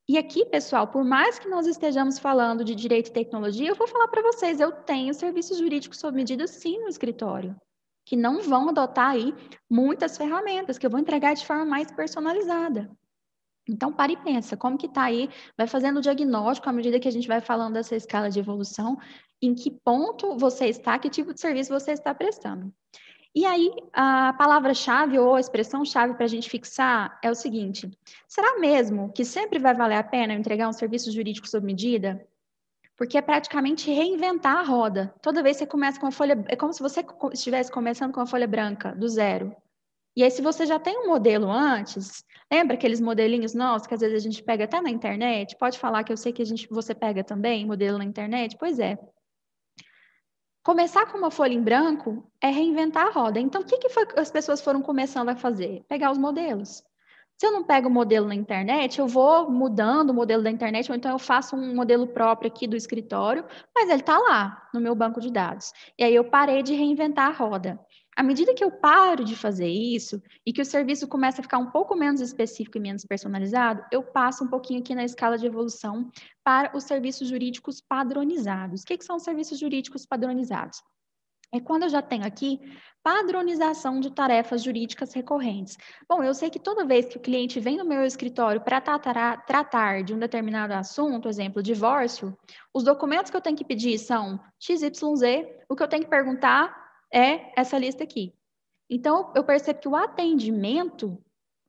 E 0.10 0.18
aqui, 0.18 0.44
pessoal, 0.46 0.88
por 0.88 1.06
mais 1.06 1.38
que 1.38 1.48
nós 1.48 1.68
estejamos 1.68 2.18
falando 2.18 2.66
de 2.66 2.74
direito 2.74 3.10
e 3.10 3.14
tecnologia, 3.14 3.70
eu 3.70 3.76
vou 3.76 3.88
falar 3.88 4.08
para 4.08 4.24
vocês, 4.24 4.60
eu 4.60 4.72
tenho 4.72 5.14
serviços 5.14 5.60
jurídicos 5.60 6.00
sob 6.00 6.18
medida 6.18 6.48
sim 6.48 6.80
no 6.80 6.90
escritório, 6.90 7.56
que 8.10 8.16
não 8.16 8.42
vão 8.42 8.70
adotar 8.70 9.12
aí 9.12 9.36
muitas 9.70 10.18
ferramentas 10.18 10.80
que 10.80 10.86
eu 10.88 10.90
vou 10.90 11.00
entregar 11.00 11.36
de 11.36 11.46
forma 11.46 11.64
mais 11.64 11.92
personalizada. 11.92 12.90
Então, 13.70 13.94
pare 13.94 14.14
e 14.14 14.18
pensa, 14.18 14.58
como 14.58 14.80
que 14.80 14.88
está 14.88 15.04
aí, 15.04 15.30
vai 15.56 15.68
fazendo 15.68 15.98
o 15.98 16.02
diagnóstico 16.02 16.68
à 16.68 16.74
medida 16.74 17.00
que 17.00 17.08
a 17.08 17.12
gente 17.12 17.28
vai 17.28 17.40
falando 17.40 17.76
dessa 17.76 17.96
escala 17.96 18.28
de 18.28 18.40
evolução, 18.40 18.98
em 19.40 19.54
que 19.54 19.70
ponto 19.70 20.36
você 20.36 20.66
está, 20.66 20.98
que 20.98 21.08
tipo 21.08 21.36
de 21.36 21.40
serviço 21.40 21.72
você 21.72 21.92
está 21.92 22.12
prestando. 22.12 22.74
E 23.36 23.46
aí, 23.46 23.72
a 23.94 24.34
palavra-chave 24.34 25.20
ou 25.20 25.36
a 25.36 25.40
expressão-chave 25.40 26.16
para 26.16 26.26
a 26.26 26.30
gente 26.30 26.50
fixar 26.50 27.20
é 27.24 27.30
o 27.30 27.36
seguinte: 27.36 27.92
será 28.28 28.58
mesmo 28.58 29.14
que 29.14 29.24
sempre 29.24 29.60
vai 29.60 29.76
valer 29.76 29.98
a 29.98 30.04
pena 30.04 30.34
entregar 30.34 30.68
um 30.68 30.74
serviço 30.74 31.12
jurídico 31.12 31.48
sob 31.48 31.64
medida? 31.64 32.28
Porque 33.00 33.18
é 33.18 33.22
praticamente 33.22 33.90
reinventar 33.90 34.58
a 34.58 34.62
roda. 34.62 35.16
Toda 35.22 35.42
vez 35.42 35.56
você 35.56 35.66
começa 35.66 35.98
com 35.98 36.06
uma 36.06 36.12
folha, 36.12 36.44
é 36.50 36.56
como 36.58 36.74
se 36.74 36.82
você 36.82 37.00
estivesse 37.32 37.72
começando 37.72 38.12
com 38.12 38.20
uma 38.20 38.28
folha 38.28 38.46
branca, 38.46 38.94
do 38.94 39.08
zero. 39.08 39.56
E 40.18 40.22
aí, 40.22 40.30
se 40.30 40.42
você 40.42 40.66
já 40.66 40.78
tem 40.78 40.98
um 40.98 41.08
modelo 41.08 41.50
antes, 41.50 42.26
lembra 42.52 42.76
aqueles 42.76 43.00
modelinhos 43.00 43.54
nossos 43.54 43.88
que 43.88 43.94
às 43.94 44.02
vezes 44.02 44.18
a 44.18 44.20
gente 44.20 44.44
pega 44.44 44.66
até 44.66 44.82
na 44.82 44.90
internet? 44.90 45.56
Pode 45.56 45.80
falar 45.80 46.04
que 46.04 46.12
eu 46.12 46.18
sei 46.18 46.34
que 46.34 46.42
a 46.42 46.46
gente, 46.46 46.68
você 46.70 46.94
pega 46.94 47.24
também 47.24 47.66
modelo 47.66 47.98
na 47.98 48.04
internet? 48.04 48.58
Pois 48.60 48.80
é. 48.80 49.00
Começar 50.62 51.06
com 51.06 51.18
uma 51.18 51.32
folha 51.32 51.54
em 51.54 51.64
branco 51.64 52.30
é 52.42 52.50
reinventar 52.50 53.08
a 53.08 53.12
roda. 53.12 53.40
Então, 53.40 53.62
o 53.62 53.66
que, 53.66 53.78
que 53.78 53.88
foi, 53.88 54.06
as 54.18 54.30
pessoas 54.30 54.60
foram 54.60 54.82
começando 54.82 55.30
a 55.30 55.38
fazer? 55.38 55.86
Pegar 55.88 56.12
os 56.12 56.18
modelos. 56.18 56.84
Se 57.40 57.46
eu 57.46 57.54
não 57.54 57.64
pego 57.64 57.88
o 57.88 57.92
modelo 57.92 58.28
na 58.28 58.36
internet, 58.36 59.00
eu 59.00 59.08
vou 59.08 59.50
mudando 59.50 60.10
o 60.10 60.14
modelo 60.14 60.44
da 60.44 60.52
internet, 60.52 60.92
ou 60.92 60.98
então 60.98 61.10
eu 61.10 61.18
faço 61.18 61.56
um 61.56 61.74
modelo 61.74 62.06
próprio 62.06 62.52
aqui 62.52 62.68
do 62.68 62.76
escritório, 62.76 63.46
mas 63.74 63.90
ele 63.90 64.02
está 64.02 64.18
lá 64.18 64.68
no 64.74 64.82
meu 64.82 64.94
banco 64.94 65.22
de 65.22 65.32
dados. 65.32 65.72
E 65.98 66.04
aí 66.04 66.14
eu 66.14 66.26
parei 66.26 66.62
de 66.62 66.74
reinventar 66.74 67.30
a 67.30 67.32
roda. 67.32 67.80
À 68.14 68.22
medida 68.22 68.54
que 68.54 68.62
eu 68.62 68.70
paro 68.70 69.24
de 69.24 69.38
fazer 69.38 69.70
isso 69.70 70.22
e 70.46 70.52
que 70.52 70.62
o 70.62 70.66
serviço 70.66 71.08
começa 71.08 71.40
a 71.40 71.42
ficar 71.42 71.60
um 71.60 71.72
pouco 71.72 71.96
menos 71.96 72.20
específico 72.20 72.78
e 72.78 72.82
menos 72.82 73.06
personalizado, 73.06 73.86
eu 73.90 74.04
passo 74.04 74.44
um 74.44 74.50
pouquinho 74.50 74.82
aqui 74.82 74.94
na 74.94 75.06
escala 75.06 75.38
de 75.38 75.46
evolução 75.46 76.12
para 76.44 76.76
os 76.76 76.84
serviços 76.84 77.30
jurídicos 77.30 77.80
padronizados. 77.80 78.82
O 78.82 78.86
que, 78.86 78.98
que 78.98 79.06
são 79.06 79.16
os 79.16 79.24
serviços 79.24 79.58
jurídicos 79.58 80.06
padronizados? 80.06 80.84
É 81.52 81.60
quando 81.60 81.84
eu 81.84 81.90
já 81.90 82.02
tenho 82.02 82.26
aqui 82.26 82.60
padronização 83.02 84.00
de 84.00 84.12
tarefas 84.12 84.62
jurídicas 84.62 85.14
recorrentes. 85.14 85.78
Bom, 86.08 86.22
eu 86.24 86.34
sei 86.34 86.50
que 86.50 86.60
toda 86.60 86.86
vez 86.86 87.06
que 87.06 87.18
o 87.18 87.22
cliente 87.22 87.60
vem 87.60 87.78
no 87.78 87.86
meu 87.86 88.04
escritório 88.04 88.62
para 88.62 88.82
tratar, 88.82 90.04
de 90.04 90.14
um 90.14 90.20
determinado 90.20 90.74
assunto, 90.74 91.30
exemplo, 91.30 91.64
divórcio, 91.64 92.38
os 92.74 92.84
documentos 92.84 93.32
que 93.32 93.38
eu 93.38 93.42
tenho 93.42 93.56
que 93.56 93.66
pedir 93.66 93.98
são 93.98 94.40
XYZ, 94.60 95.48
o 95.70 95.76
que 95.76 95.84
eu 95.84 95.88
tenho 95.88 96.04
que 96.04 96.10
perguntar 96.10 96.76
é 97.12 97.60
essa 97.60 97.78
lista 97.78 98.04
aqui. 98.04 98.34
Então, 98.90 99.32
eu 99.36 99.44
percebo 99.44 99.80
que 99.80 99.88
o 99.88 99.96
atendimento 99.96 101.18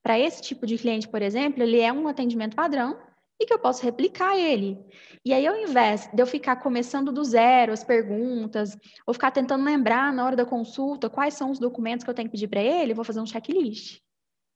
para 0.03 0.19
esse 0.19 0.43
tipo 0.43 0.67
de 0.67 0.79
cliente, 0.79 1.09
por 1.09 1.23
exemplo, 1.23 1.63
ele 1.63 1.81
é 1.81 1.93
um 1.93 2.09
atendimento 2.09 2.57
padrão 2.57 2.99
e 3.41 3.47
que 3.47 3.55
eu 3.55 3.59
posso 3.59 3.83
replicar 3.83 4.37
ele. 4.37 4.79
E 5.25 5.33
aí, 5.33 5.47
ao 5.47 5.57
invés 5.57 6.09
de 6.13 6.23
eu 6.23 6.27
ficar 6.27 6.57
começando 6.57 7.11
do 7.11 7.25
zero 7.25 7.73
as 7.73 7.83
perguntas, 7.83 8.77
ou 9.07 9.15
ficar 9.15 9.31
tentando 9.31 9.65
lembrar 9.65 10.13
na 10.13 10.25
hora 10.25 10.37
da 10.37 10.45
consulta 10.45 11.09
quais 11.09 11.35
são 11.35 11.51
os 11.51 11.59
documentos 11.59 12.05
que 12.05 12.11
eu 12.11 12.15
tenho 12.15 12.29
que 12.29 12.33
pedir 12.33 12.49
para 12.49 12.61
ele, 12.61 12.93
eu 12.93 12.97
vou 12.97 13.05
fazer 13.05 13.21
um 13.21 13.27
checklist. 13.27 13.99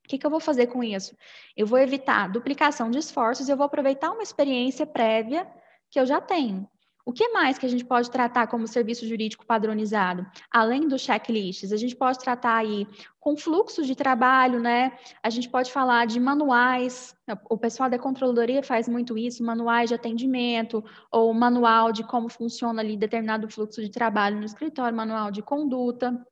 O 0.05 0.09
que, 0.09 0.19
que 0.19 0.27
eu 0.27 0.31
vou 0.31 0.41
fazer 0.41 0.67
com 0.67 0.85
isso? 0.85 1.17
Eu 1.57 1.67
vou 1.67 1.79
evitar 1.79 2.31
duplicação 2.31 2.91
de 2.91 2.99
esforços 2.99 3.49
e 3.49 3.51
eu 3.51 3.57
vou 3.57 3.65
aproveitar 3.65 4.11
uma 4.11 4.23
experiência 4.23 4.87
prévia 4.87 5.51
que 5.91 5.99
eu 5.99 6.05
já 6.05 6.21
tenho. 6.21 6.69
O 7.07 7.13
que 7.13 7.29
mais 7.29 7.59
que 7.59 7.67
a 7.67 7.69
gente 7.69 7.85
pode 7.85 8.11
tratar 8.11 8.47
como 8.47 8.67
serviço 8.67 9.07
jurídico 9.07 9.45
padronizado? 9.45 10.27
Além 10.51 10.89
dos 10.89 11.03
checklists, 11.03 11.71
a 11.71 11.77
gente 11.77 11.95
pode 11.95 12.19
tratar 12.19 12.57
aí 12.57 12.87
com 13.21 13.37
fluxos 13.37 13.87
de 13.87 13.95
trabalho, 13.95 14.59
né? 14.59 14.97
A 15.23 15.29
gente 15.29 15.51
pode 15.51 15.71
falar 15.71 16.07
de 16.07 16.19
manuais, 16.19 17.15
o 17.51 17.59
pessoal 17.59 17.91
da 17.91 17.99
controladoria 17.99 18.63
faz 18.63 18.89
muito 18.89 19.19
isso, 19.19 19.45
manuais 19.45 19.91
de 19.91 19.95
atendimento, 19.95 20.83
ou 21.13 21.35
manual 21.35 21.93
de 21.93 22.05
como 22.05 22.31
funciona 22.31 22.81
ali 22.81 22.97
determinado 22.97 23.51
fluxo 23.51 23.83
de 23.83 23.91
trabalho 23.91 24.39
no 24.39 24.45
escritório, 24.45 24.97
manual 24.97 25.31
de 25.31 25.43
conduta. 25.43 26.27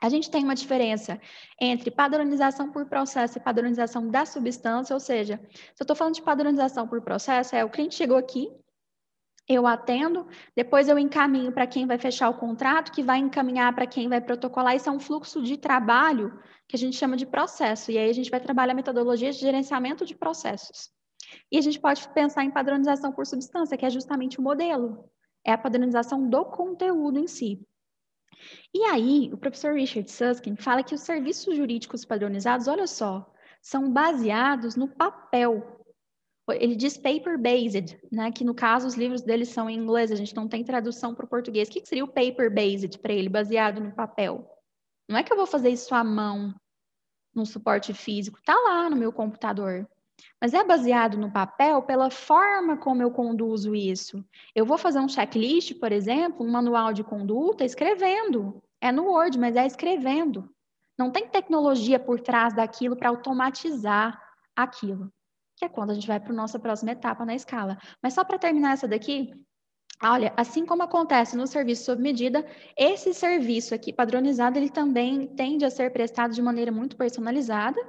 A 0.00 0.08
gente 0.08 0.30
tem 0.30 0.44
uma 0.44 0.54
diferença 0.54 1.20
entre 1.60 1.90
padronização 1.90 2.70
por 2.70 2.86
processo 2.86 3.38
e 3.38 3.40
padronização 3.40 4.08
da 4.08 4.24
substância, 4.24 4.94
ou 4.94 5.00
seja, 5.00 5.40
se 5.52 5.80
eu 5.80 5.84
estou 5.84 5.96
falando 5.96 6.14
de 6.14 6.22
padronização 6.22 6.86
por 6.86 7.02
processo, 7.02 7.56
é 7.56 7.64
o 7.64 7.70
cliente 7.70 7.96
chegou 7.96 8.16
aqui, 8.16 8.48
eu 9.48 9.66
atendo, 9.66 10.26
depois 10.54 10.88
eu 10.88 10.98
encaminho 10.98 11.52
para 11.52 11.66
quem 11.66 11.86
vai 11.86 11.98
fechar 11.98 12.28
o 12.28 12.38
contrato, 12.38 12.92
que 12.92 13.02
vai 13.02 13.18
encaminhar 13.18 13.74
para 13.74 13.86
quem 13.86 14.08
vai 14.08 14.20
protocolar. 14.20 14.76
Isso 14.76 14.88
é 14.88 14.92
um 14.92 15.00
fluxo 15.00 15.42
de 15.42 15.56
trabalho 15.56 16.38
que 16.68 16.76
a 16.76 16.78
gente 16.78 16.96
chama 16.96 17.16
de 17.16 17.26
processo. 17.26 17.90
E 17.90 17.98
aí 17.98 18.08
a 18.08 18.14
gente 18.14 18.30
vai 18.30 18.40
trabalhar 18.40 18.74
metodologias 18.74 19.36
de 19.36 19.42
gerenciamento 19.42 20.06
de 20.06 20.14
processos. 20.14 20.90
E 21.50 21.58
a 21.58 21.60
gente 21.60 21.80
pode 21.80 22.06
pensar 22.10 22.44
em 22.44 22.50
padronização 22.50 23.12
por 23.12 23.26
substância, 23.26 23.76
que 23.76 23.86
é 23.86 23.90
justamente 23.90 24.38
o 24.38 24.42
modelo. 24.42 25.10
É 25.44 25.52
a 25.52 25.58
padronização 25.58 26.28
do 26.28 26.44
conteúdo 26.44 27.18
em 27.18 27.26
si. 27.26 27.60
E 28.74 28.82
aí, 28.84 29.30
o 29.32 29.36
professor 29.36 29.74
Richard 29.74 30.10
Susskind 30.10 30.56
fala 30.58 30.82
que 30.82 30.94
os 30.94 31.02
serviços 31.02 31.56
jurídicos 31.56 32.04
padronizados, 32.04 32.68
olha 32.68 32.86
só, 32.86 33.30
são 33.60 33.92
baseados 33.92 34.76
no 34.76 34.88
papel 34.88 35.81
ele 36.50 36.74
diz 36.74 36.96
paper-based, 36.98 38.00
né? 38.10 38.32
Que 38.32 38.44
no 38.44 38.54
caso 38.54 38.86
os 38.86 38.94
livros 38.94 39.22
dele 39.22 39.46
são 39.46 39.70
em 39.70 39.78
inglês, 39.78 40.10
a 40.10 40.16
gente 40.16 40.34
não 40.34 40.48
tem 40.48 40.64
tradução 40.64 41.14
para 41.14 41.24
o 41.24 41.28
português. 41.28 41.68
O 41.68 41.70
que 41.70 41.86
seria 41.86 42.04
o 42.04 42.08
paper-based 42.08 42.98
para 42.98 43.12
ele, 43.12 43.28
baseado 43.28 43.80
no 43.80 43.92
papel? 43.92 44.50
Não 45.08 45.16
é 45.16 45.22
que 45.22 45.32
eu 45.32 45.36
vou 45.36 45.46
fazer 45.46 45.68
isso 45.70 45.94
à 45.94 46.02
mão, 46.02 46.52
num 47.34 47.44
suporte 47.44 47.94
físico, 47.94 48.38
está 48.38 48.54
lá 48.54 48.90
no 48.90 48.96
meu 48.96 49.12
computador. 49.12 49.88
Mas 50.40 50.52
é 50.52 50.64
baseado 50.64 51.16
no 51.16 51.30
papel 51.30 51.82
pela 51.82 52.10
forma 52.10 52.76
como 52.76 53.02
eu 53.02 53.10
conduzo 53.10 53.74
isso. 53.74 54.24
Eu 54.54 54.66
vou 54.66 54.76
fazer 54.76 54.98
um 54.98 55.08
checklist, 55.08 55.78
por 55.78 55.92
exemplo, 55.92 56.44
um 56.44 56.50
manual 56.50 56.92
de 56.92 57.04
conduta, 57.04 57.64
escrevendo. 57.64 58.62
É 58.80 58.90
no 58.90 59.04
Word, 59.04 59.38
mas 59.38 59.56
é 59.56 59.64
escrevendo. 59.64 60.52
Não 60.98 61.10
tem 61.10 61.28
tecnologia 61.28 61.98
por 61.98 62.20
trás 62.20 62.54
daquilo 62.54 62.96
para 62.96 63.08
automatizar 63.08 64.20
aquilo 64.54 65.12
que 65.62 65.66
é 65.66 65.68
quando 65.68 65.90
a 65.90 65.94
gente 65.94 66.08
vai 66.08 66.18
para 66.18 66.32
a 66.32 66.36
nossa 66.36 66.58
próxima 66.58 66.90
etapa 66.90 67.24
na 67.24 67.36
escala. 67.36 67.78
Mas 68.02 68.14
só 68.14 68.24
para 68.24 68.38
terminar 68.38 68.72
essa 68.72 68.88
daqui, 68.88 69.32
olha, 70.02 70.34
assim 70.36 70.66
como 70.66 70.82
acontece 70.82 71.36
no 71.36 71.46
serviço 71.46 71.84
sob 71.84 72.02
medida, 72.02 72.44
esse 72.76 73.14
serviço 73.14 73.72
aqui 73.72 73.92
padronizado, 73.92 74.58
ele 74.58 74.70
também 74.70 75.28
tende 75.28 75.64
a 75.64 75.70
ser 75.70 75.92
prestado 75.92 76.34
de 76.34 76.42
maneira 76.42 76.72
muito 76.72 76.96
personalizada, 76.96 77.80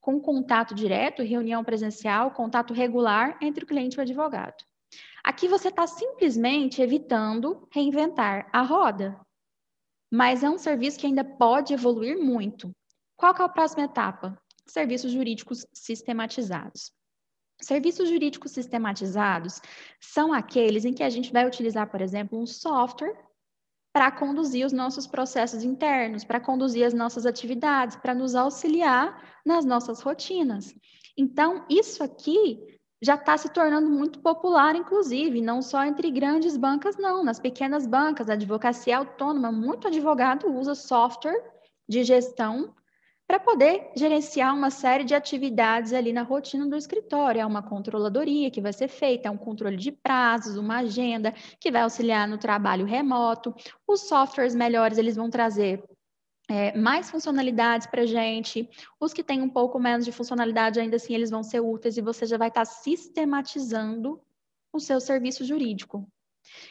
com 0.00 0.18
contato 0.18 0.74
direto, 0.74 1.22
reunião 1.22 1.62
presencial, 1.62 2.30
contato 2.30 2.72
regular 2.72 3.36
entre 3.42 3.64
o 3.64 3.66
cliente 3.66 3.96
e 3.96 3.98
o 3.98 4.02
advogado. 4.02 4.64
Aqui 5.22 5.48
você 5.48 5.68
está 5.68 5.86
simplesmente 5.86 6.80
evitando 6.80 7.68
reinventar 7.72 8.48
a 8.52 8.62
roda, 8.62 9.20
mas 10.10 10.42
é 10.42 10.48
um 10.48 10.56
serviço 10.56 10.98
que 10.98 11.06
ainda 11.06 11.24
pode 11.24 11.74
evoluir 11.74 12.16
muito. 12.16 12.70
Qual 13.16 13.34
é 13.34 13.42
a 13.42 13.48
próxima 13.48 13.84
etapa? 13.84 14.38
Serviços 14.66 15.12
jurídicos 15.12 15.66
sistematizados. 15.72 16.92
Serviços 17.60 18.08
jurídicos 18.08 18.52
sistematizados 18.52 19.60
são 20.00 20.32
aqueles 20.32 20.84
em 20.84 20.92
que 20.92 21.02
a 21.02 21.08
gente 21.08 21.32
vai 21.32 21.46
utilizar, 21.46 21.90
por 21.90 22.00
exemplo, 22.00 22.38
um 22.38 22.46
software 22.46 23.16
para 23.92 24.10
conduzir 24.10 24.66
os 24.66 24.74
nossos 24.74 25.06
processos 25.06 25.64
internos, 25.64 26.22
para 26.22 26.38
conduzir 26.38 26.84
as 26.84 26.92
nossas 26.92 27.24
atividades, 27.24 27.96
para 27.96 28.14
nos 28.14 28.34
auxiliar 28.34 29.40
nas 29.44 29.64
nossas 29.64 30.02
rotinas. 30.02 30.74
Então, 31.16 31.64
isso 31.70 32.04
aqui 32.04 32.78
já 33.00 33.14
está 33.14 33.38
se 33.38 33.48
tornando 33.48 33.88
muito 33.88 34.20
popular, 34.20 34.76
inclusive, 34.76 35.40
não 35.40 35.62
só 35.62 35.82
entre 35.84 36.10
grandes 36.10 36.58
bancas, 36.58 36.98
não. 36.98 37.24
Nas 37.24 37.40
pequenas 37.40 37.86
bancas, 37.86 38.28
a 38.28 38.34
advocacia 38.34 38.98
autônoma, 38.98 39.50
muito 39.50 39.88
advogado 39.88 40.46
usa 40.52 40.74
software 40.74 41.42
de 41.88 42.04
gestão 42.04 42.74
para 43.26 43.40
poder 43.40 43.90
gerenciar 43.96 44.54
uma 44.54 44.70
série 44.70 45.02
de 45.02 45.14
atividades 45.14 45.92
ali 45.92 46.12
na 46.12 46.22
rotina 46.22 46.66
do 46.66 46.76
escritório. 46.76 47.40
É 47.40 47.46
uma 47.46 47.62
controladoria 47.62 48.50
que 48.50 48.60
vai 48.60 48.72
ser 48.72 48.88
feita, 48.88 49.28
é 49.28 49.30
um 49.30 49.36
controle 49.36 49.76
de 49.76 49.90
prazos, 49.90 50.56
uma 50.56 50.78
agenda 50.78 51.32
que 51.60 51.70
vai 51.70 51.82
auxiliar 51.82 52.28
no 52.28 52.38
trabalho 52.38 52.86
remoto. 52.86 53.54
Os 53.86 54.02
softwares 54.02 54.54
melhores, 54.54 54.96
eles 54.96 55.16
vão 55.16 55.28
trazer 55.28 55.82
é, 56.48 56.76
mais 56.78 57.10
funcionalidades 57.10 57.88
para 57.88 58.02
a 58.02 58.06
gente. 58.06 58.68
Os 59.00 59.12
que 59.12 59.24
têm 59.24 59.42
um 59.42 59.50
pouco 59.50 59.78
menos 59.80 60.04
de 60.04 60.12
funcionalidade, 60.12 60.78
ainda 60.78 60.94
assim, 60.94 61.14
eles 61.14 61.30
vão 61.30 61.42
ser 61.42 61.60
úteis 61.60 61.96
e 61.96 62.02
você 62.02 62.26
já 62.26 62.38
vai 62.38 62.48
estar 62.48 62.64
tá 62.64 62.70
sistematizando 62.70 64.20
o 64.72 64.78
seu 64.78 65.00
serviço 65.00 65.44
jurídico. 65.44 66.06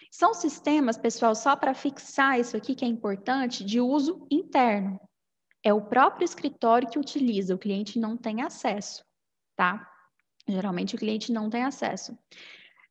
São 0.10 0.34
sistemas, 0.34 0.98
pessoal, 0.98 1.36
só 1.36 1.54
para 1.54 1.74
fixar 1.74 2.40
isso 2.40 2.56
aqui 2.56 2.74
que 2.74 2.86
é 2.86 2.88
importante, 2.88 3.62
de 3.66 3.82
uso 3.82 4.26
interno 4.32 4.98
é 5.66 5.74
o 5.74 5.82
próprio 5.82 6.24
escritório 6.24 6.88
que 6.88 7.00
utiliza, 7.00 7.56
o 7.56 7.58
cliente 7.58 8.00
não 8.00 8.16
tem 8.16 8.44
acesso, 8.44 9.04
tá? 9.56 9.92
Geralmente 10.48 10.94
o 10.94 10.98
cliente 10.98 11.32
não 11.32 11.50
tem 11.50 11.64
acesso. 11.64 12.16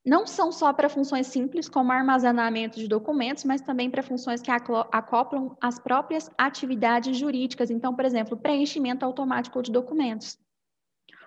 Não 0.05 0.27
são 0.27 0.51
só 0.51 0.73
para 0.73 0.89
funções 0.89 1.29
simples, 1.29 1.69
como 1.69 1.93
armazenamento 1.93 2.79
de 2.79 2.89
documentos, 2.89 3.45
mas 3.45 3.63
também 3.63 3.89
para 3.89 4.03
funções 4.03 4.43
que 4.43 4.51
acoplam 4.51 5.57
as 5.63 5.79
próprias 5.79 6.29
atividades 6.37 7.17
jurídicas. 7.17 7.71
Então, 7.71 7.95
por 7.95 8.05
exemplo, 8.05 8.37
preenchimento 8.37 9.05
automático 9.05 9.63
de 9.63 9.71
documentos. 9.71 10.37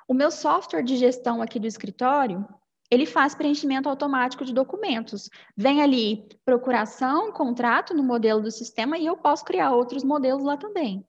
O 0.06 0.14
meu 0.14 0.30
software 0.30 0.84
de 0.84 0.98
gestão 0.98 1.42
aqui 1.42 1.60
do 1.60 1.66
escritório, 1.66 2.46
ele 2.92 3.06
faz 3.06 3.34
preenchimento 3.34 3.90
automático 3.90 4.46
de 4.46 4.54
documentos. 4.54 5.30
Vem 5.56 5.82
ali 5.82 6.28
procuração, 6.46 7.32
contrato 7.32 7.96
no 7.96 8.04
modelo 8.04 8.42
do 8.42 8.52
sistema 8.52 8.98
e 8.98 9.06
eu 9.06 9.18
posso 9.18 9.46
criar 9.46 9.72
outros 9.72 10.04
modelos 10.04 10.44
lá 10.44 10.56
também. 10.56 11.04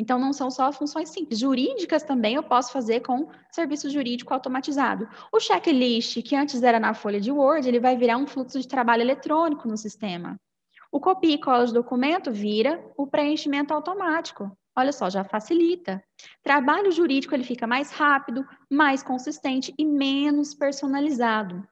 Então, 0.00 0.18
não 0.18 0.32
são 0.32 0.50
só 0.50 0.72
funções 0.72 1.10
simples. 1.10 1.38
Jurídicas 1.38 2.02
também 2.02 2.34
eu 2.34 2.42
posso 2.42 2.72
fazer 2.72 3.00
com 3.00 3.28
serviço 3.52 3.90
jurídico 3.90 4.32
automatizado. 4.32 5.06
O 5.30 5.38
checklist, 5.38 6.22
que 6.22 6.34
antes 6.34 6.62
era 6.62 6.80
na 6.80 6.94
folha 6.94 7.20
de 7.20 7.30
Word, 7.30 7.68
ele 7.68 7.78
vai 7.78 7.98
virar 7.98 8.16
um 8.16 8.26
fluxo 8.26 8.58
de 8.58 8.66
trabalho 8.66 9.02
eletrônico 9.02 9.68
no 9.68 9.76
sistema. 9.76 10.40
O 10.90 10.98
copia 10.98 11.34
e 11.34 11.38
cola 11.38 11.66
de 11.66 11.74
documento 11.74 12.32
vira 12.32 12.82
o 12.96 13.06
preenchimento 13.06 13.74
automático. 13.74 14.50
Olha 14.74 14.90
só, 14.90 15.10
já 15.10 15.22
facilita. 15.22 16.02
Trabalho 16.42 16.90
jurídico 16.90 17.34
ele 17.34 17.44
fica 17.44 17.66
mais 17.66 17.90
rápido, 17.90 18.42
mais 18.70 19.02
consistente 19.02 19.74
e 19.76 19.84
menos 19.84 20.54
personalizado 20.54 21.62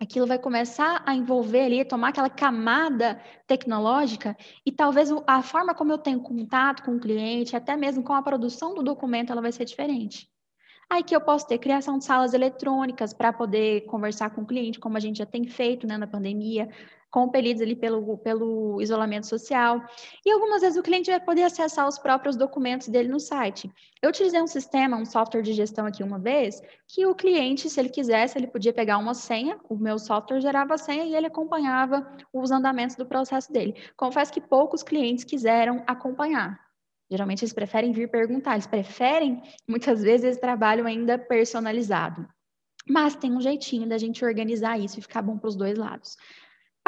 aquilo 0.00 0.26
vai 0.26 0.38
começar 0.38 1.02
a 1.04 1.14
envolver 1.14 1.60
ali, 1.60 1.84
tomar 1.84 2.08
aquela 2.08 2.30
camada 2.30 3.20
tecnológica 3.46 4.34
e 4.64 4.72
talvez 4.72 5.10
a 5.26 5.42
forma 5.42 5.74
como 5.74 5.92
eu 5.92 5.98
tenho 5.98 6.20
contato 6.20 6.82
com 6.82 6.96
o 6.96 7.00
cliente, 7.00 7.54
até 7.54 7.76
mesmo 7.76 8.02
com 8.02 8.14
a 8.14 8.22
produção 8.22 8.74
do 8.74 8.82
documento, 8.82 9.30
ela 9.30 9.42
vai 9.42 9.52
ser 9.52 9.66
diferente. 9.66 10.30
Aí 10.88 11.04
que 11.04 11.14
eu 11.14 11.20
posso 11.20 11.46
ter 11.46 11.58
criação 11.58 11.98
de 11.98 12.04
salas 12.04 12.32
eletrônicas 12.32 13.12
para 13.12 13.32
poder 13.32 13.82
conversar 13.82 14.30
com 14.30 14.40
o 14.40 14.46
cliente, 14.46 14.80
como 14.80 14.96
a 14.96 15.00
gente 15.00 15.18
já 15.18 15.26
tem 15.26 15.44
feito 15.44 15.86
né, 15.86 15.96
na 15.96 16.06
pandemia, 16.06 16.68
compelidos 17.10 17.60
ali 17.60 17.74
pelo, 17.74 18.16
pelo 18.18 18.80
isolamento 18.80 19.26
social. 19.26 19.82
E 20.24 20.30
algumas 20.30 20.62
vezes 20.62 20.78
o 20.78 20.82
cliente 20.82 21.10
vai 21.10 21.20
poder 21.20 21.42
acessar 21.42 21.86
os 21.88 21.98
próprios 21.98 22.36
documentos 22.36 22.88
dele 22.88 23.08
no 23.08 23.18
site. 23.18 23.70
Eu 24.00 24.10
utilizei 24.10 24.40
um 24.40 24.46
sistema, 24.46 24.96
um 24.96 25.04
software 25.04 25.42
de 25.42 25.52
gestão 25.52 25.86
aqui 25.86 26.02
uma 26.02 26.18
vez, 26.18 26.60
que 26.86 27.04
o 27.06 27.14
cliente, 27.14 27.68
se 27.68 27.80
ele 27.80 27.88
quisesse, 27.88 28.38
ele 28.38 28.46
podia 28.46 28.72
pegar 28.72 28.98
uma 28.98 29.14
senha, 29.14 29.58
o 29.68 29.76
meu 29.76 29.98
software 29.98 30.40
gerava 30.40 30.74
a 30.74 30.78
senha 30.78 31.04
e 31.04 31.14
ele 31.14 31.26
acompanhava 31.26 32.06
os 32.32 32.50
andamentos 32.50 32.96
do 32.96 33.04
processo 33.04 33.52
dele. 33.52 33.74
Confesso 33.96 34.32
que 34.32 34.40
poucos 34.40 34.82
clientes 34.82 35.24
quiseram 35.24 35.82
acompanhar. 35.86 36.58
Geralmente 37.10 37.42
eles 37.42 37.52
preferem 37.52 37.90
vir 37.90 38.08
perguntar, 38.08 38.52
eles 38.52 38.68
preferem, 38.68 39.42
muitas 39.68 40.00
vezes, 40.00 40.24
esse 40.24 40.40
trabalho 40.40 40.86
ainda 40.86 41.18
personalizado. 41.18 42.24
Mas 42.88 43.16
tem 43.16 43.32
um 43.32 43.40
jeitinho 43.40 43.88
da 43.88 43.98
gente 43.98 44.24
organizar 44.24 44.78
isso 44.78 44.98
e 44.98 45.02
ficar 45.02 45.20
bom 45.20 45.36
para 45.36 45.48
os 45.48 45.56
dois 45.56 45.76
lados. 45.76 46.16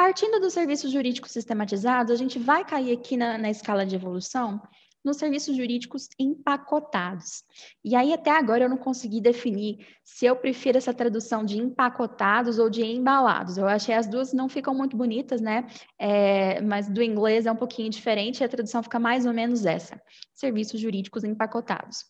Partindo 0.03 0.37
dos 0.37 0.51
serviços 0.51 0.91
jurídicos 0.91 1.31
sistematizados, 1.31 2.11
a 2.11 2.17
gente 2.17 2.37
vai 2.37 2.65
cair 2.65 2.91
aqui 2.91 3.15
na, 3.15 3.37
na 3.37 3.49
escala 3.49 3.85
de 3.85 3.95
evolução 3.95 4.61
nos 5.01 5.15
serviços 5.15 5.55
jurídicos 5.55 6.09
empacotados. 6.19 7.45
E 7.85 7.95
aí, 7.95 8.11
até 8.13 8.29
agora, 8.31 8.65
eu 8.65 8.69
não 8.69 8.75
consegui 8.75 9.21
definir 9.21 9.87
se 10.03 10.25
eu 10.25 10.35
prefiro 10.35 10.77
essa 10.77 10.93
tradução 10.93 11.45
de 11.45 11.57
empacotados 11.57 12.59
ou 12.59 12.69
de 12.69 12.83
embalados. 12.83 13.57
Eu 13.57 13.65
achei 13.65 13.95
as 13.95 14.05
duas 14.05 14.33
não 14.33 14.49
ficam 14.49 14.75
muito 14.75 14.97
bonitas, 14.97 15.39
né? 15.39 15.67
É, 15.97 16.59
mas 16.59 16.89
do 16.89 17.01
inglês 17.01 17.45
é 17.45 17.51
um 17.53 17.55
pouquinho 17.55 17.89
diferente 17.89 18.41
e 18.41 18.43
a 18.43 18.49
tradução 18.49 18.83
fica 18.83 18.99
mais 18.99 19.25
ou 19.25 19.31
menos 19.31 19.65
essa: 19.65 20.01
serviços 20.33 20.81
jurídicos 20.81 21.23
empacotados. 21.23 22.03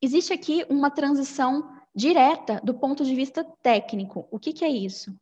Existe 0.00 0.32
aqui 0.32 0.64
uma 0.70 0.90
transição 0.90 1.70
direta 1.94 2.62
do 2.64 2.72
ponto 2.72 3.04
de 3.04 3.14
vista 3.14 3.44
técnico. 3.62 4.26
O 4.30 4.38
que, 4.38 4.54
que 4.54 4.64
é 4.64 4.70
isso? 4.70 5.14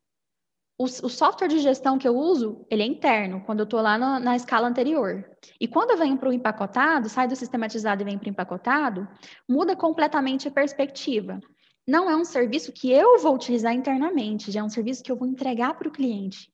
O, 0.79 0.87
software 0.87 1.49
de 1.49 1.59
gestão 1.59 1.97
que 1.97 2.07
eu 2.07 2.15
uso, 2.15 2.67
ele 2.71 2.83
é 2.83 2.87
interno, 2.87 3.43
quando 3.47 3.61
eu 3.61 3.65
estou 3.65 3.81
lá 3.81 3.97
na 3.97 4.37
escala 4.37 4.69
anterior. 4.69 5.25
E 5.59 5.67
quando 5.67 5.93
eu 5.93 5.97
venho 5.97 6.19
para 6.19 6.29
o 6.29 6.33
empacotado, 6.33 7.09
sai 7.09 7.27
do 7.27 7.35
sistematizado 7.35 8.03
e 8.03 8.05
vem 8.05 8.19
para 8.19 8.27
o 8.27 8.31
empacotado, 8.31 9.09
muda 9.49 9.75
completamente 9.75 10.49
a 10.49 10.51
perspectiva. 10.51 11.41
Não 11.89 12.11
é 12.11 12.17
um 12.17 12.25
serviço 12.25 12.73
que 12.73 12.91
eu 12.91 13.19
vou 13.21 13.35
utilizar 13.35 13.73
internamente, 13.73 14.51
já 14.51 14.61
é 14.61 14.63
um 14.63 14.69
serviço 14.69 15.03
que 15.03 15.11
eu 15.11 15.17
vou 15.17 15.27
entregar 15.27 15.75
para 15.75 15.89
o 15.89 15.93
cliente. 15.93 16.53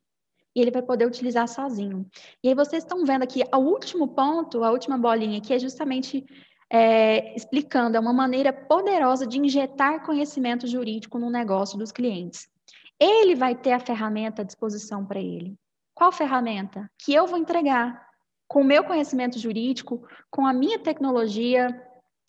E 0.54 0.60
ele 0.60 0.70
vai 0.70 0.82
poder 0.82 1.06
utilizar 1.06 1.48
sozinho. 1.48 2.06
E 2.44 2.48
aí 2.48 2.54
vocês 2.54 2.84
estão 2.84 3.04
vendo 3.04 3.22
aqui, 3.22 3.42
o 3.52 3.58
último 3.58 4.08
ponto, 4.08 4.62
a 4.62 4.70
última 4.70 4.98
bolinha 4.98 5.38
aqui, 5.38 5.52
é 5.52 5.58
justamente 5.58 6.24
é, 6.70 7.34
explicando, 7.34 7.96
é 7.96 8.00
uma 8.00 8.12
maneira 8.12 8.52
poderosa 8.52 9.26
de 9.26 9.38
injetar 9.38 10.04
conhecimento 10.04 10.66
jurídico 10.68 11.18
no 11.18 11.28
negócio 11.28 11.76
dos 11.76 11.90
clientes. 11.90 12.51
Ele 13.02 13.34
vai 13.34 13.56
ter 13.56 13.72
a 13.72 13.80
ferramenta 13.80 14.42
à 14.42 14.44
disposição 14.44 15.04
para 15.04 15.18
ele. 15.18 15.58
Qual 15.92 16.12
ferramenta? 16.12 16.88
Que 17.04 17.12
eu 17.12 17.26
vou 17.26 17.36
entregar 17.36 18.00
com 18.46 18.60
o 18.60 18.64
meu 18.64 18.84
conhecimento 18.84 19.40
jurídico, 19.40 20.06
com 20.30 20.46
a 20.46 20.52
minha 20.52 20.78
tecnologia. 20.78 21.66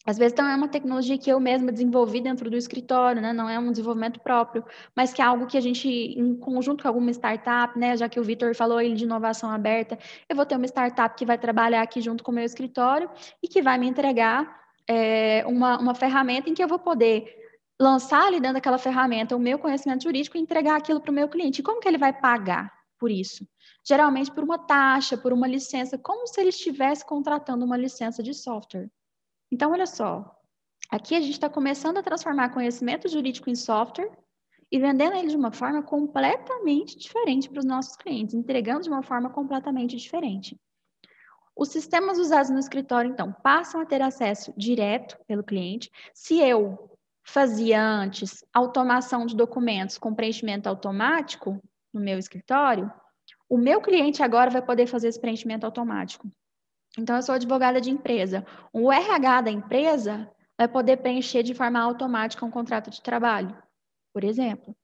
Às 0.03 0.17
vezes 0.17 0.35
não 0.35 0.47
é 0.47 0.55
uma 0.55 0.67
tecnologia 0.67 1.15
que 1.15 1.29
eu 1.29 1.39
mesma 1.39 1.71
desenvolvi 1.71 2.19
dentro 2.21 2.49
do 2.49 2.57
escritório, 2.57 3.21
né? 3.21 3.31
não 3.31 3.47
é 3.47 3.59
um 3.59 3.69
desenvolvimento 3.69 4.19
próprio, 4.19 4.65
mas 4.95 5.13
que 5.13 5.21
é 5.21 5.25
algo 5.25 5.45
que 5.45 5.57
a 5.57 5.61
gente, 5.61 5.87
em 5.87 6.35
conjunto 6.35 6.81
com 6.81 6.87
alguma 6.87 7.11
startup, 7.11 7.77
né? 7.77 7.95
já 7.95 8.09
que 8.09 8.19
o 8.19 8.23
Vitor 8.23 8.55
falou 8.55 8.81
ele 8.81 8.95
de 8.95 9.03
inovação 9.03 9.51
aberta, 9.51 9.99
eu 10.27 10.35
vou 10.35 10.45
ter 10.45 10.55
uma 10.55 10.65
startup 10.65 11.15
que 11.15 11.23
vai 11.23 11.37
trabalhar 11.37 11.83
aqui 11.83 12.01
junto 12.01 12.23
com 12.23 12.31
o 12.31 12.35
meu 12.35 12.43
escritório 12.43 13.11
e 13.43 13.47
que 13.47 13.61
vai 13.61 13.77
me 13.77 13.87
entregar 13.87 14.59
é, 14.87 15.45
uma, 15.45 15.77
uma 15.77 15.93
ferramenta 15.93 16.49
em 16.49 16.55
que 16.55 16.63
eu 16.63 16.67
vou 16.67 16.79
poder 16.79 17.42
lançar 17.79 18.27
ali 18.27 18.39
dentro 18.39 18.55
daquela 18.55 18.77
ferramenta 18.77 19.35
o 19.35 19.39
meu 19.39 19.57
conhecimento 19.59 20.03
jurídico 20.03 20.37
e 20.37 20.41
entregar 20.41 20.77
aquilo 20.77 21.01
para 21.01 21.11
o 21.11 21.13
meu 21.13 21.27
cliente. 21.27 21.61
E 21.61 21.63
como 21.63 21.79
que 21.79 21.87
ele 21.87 21.97
vai 21.97 22.13
pagar 22.13 22.71
por 22.99 23.11
isso? 23.11 23.47
Geralmente 23.85 24.31
por 24.31 24.43
uma 24.43 24.57
taxa, 24.57 25.17
por 25.17 25.33
uma 25.33 25.47
licença, 25.47 25.97
como 25.97 26.27
se 26.27 26.39
ele 26.39 26.49
estivesse 26.49 27.05
contratando 27.05 27.65
uma 27.65 27.77
licença 27.77 28.23
de 28.23 28.33
software. 28.33 28.89
Então, 29.51 29.71
olha 29.71 29.85
só, 29.85 30.39
aqui 30.89 31.15
a 31.15 31.21
gente 31.21 31.33
está 31.33 31.49
começando 31.49 31.97
a 31.97 32.03
transformar 32.03 32.49
conhecimento 32.49 33.09
jurídico 33.09 33.49
em 33.49 33.55
software 33.55 34.11
e 34.71 34.79
vendendo 34.79 35.15
ele 35.15 35.27
de 35.27 35.37
uma 35.37 35.51
forma 35.51 35.83
completamente 35.83 36.97
diferente 36.97 37.49
para 37.49 37.59
os 37.59 37.65
nossos 37.65 37.95
clientes, 37.95 38.33
entregando 38.33 38.83
de 38.83 38.89
uma 38.89 39.03
forma 39.03 39.29
completamente 39.29 39.95
diferente. 39.95 40.59
Os 41.55 41.69
sistemas 41.69 42.17
usados 42.17 42.49
no 42.49 42.57
escritório, 42.57 43.11
então, 43.11 43.31
passam 43.43 43.81
a 43.81 43.85
ter 43.85 44.01
acesso 44.01 44.51
direto 44.57 45.19
pelo 45.27 45.43
cliente. 45.43 45.91
Se 46.11 46.39
eu 46.39 46.92
fazia 47.23 47.81
antes 47.81 48.43
automação 48.53 49.25
de 49.25 49.35
documentos 49.35 49.97
com 49.97 50.13
preenchimento 50.13 50.67
automático 50.67 51.61
no 51.93 52.01
meu 52.01 52.19
escritório, 52.19 52.91
o 53.49 53.57
meu 53.57 53.81
cliente 53.81 54.21
agora 54.21 54.49
vai 54.49 54.61
poder 54.61 54.87
fazer 54.87 55.07
esse 55.07 55.19
preenchimento 55.19 55.65
automático. 55.65 56.29
Então, 56.97 57.15
eu 57.15 57.23
sou 57.23 57.35
advogada 57.35 57.81
de 57.81 57.89
empresa. 57.89 58.45
O 58.71 58.91
RH 58.91 59.41
da 59.41 59.51
empresa 59.51 60.29
vai 60.57 60.67
poder 60.67 60.97
preencher 60.97 61.43
de 61.43 61.53
forma 61.53 61.79
automática 61.79 62.45
um 62.45 62.51
contrato 62.51 62.89
de 62.89 63.01
trabalho, 63.01 63.57
por 64.13 64.23
exemplo. 64.23 64.75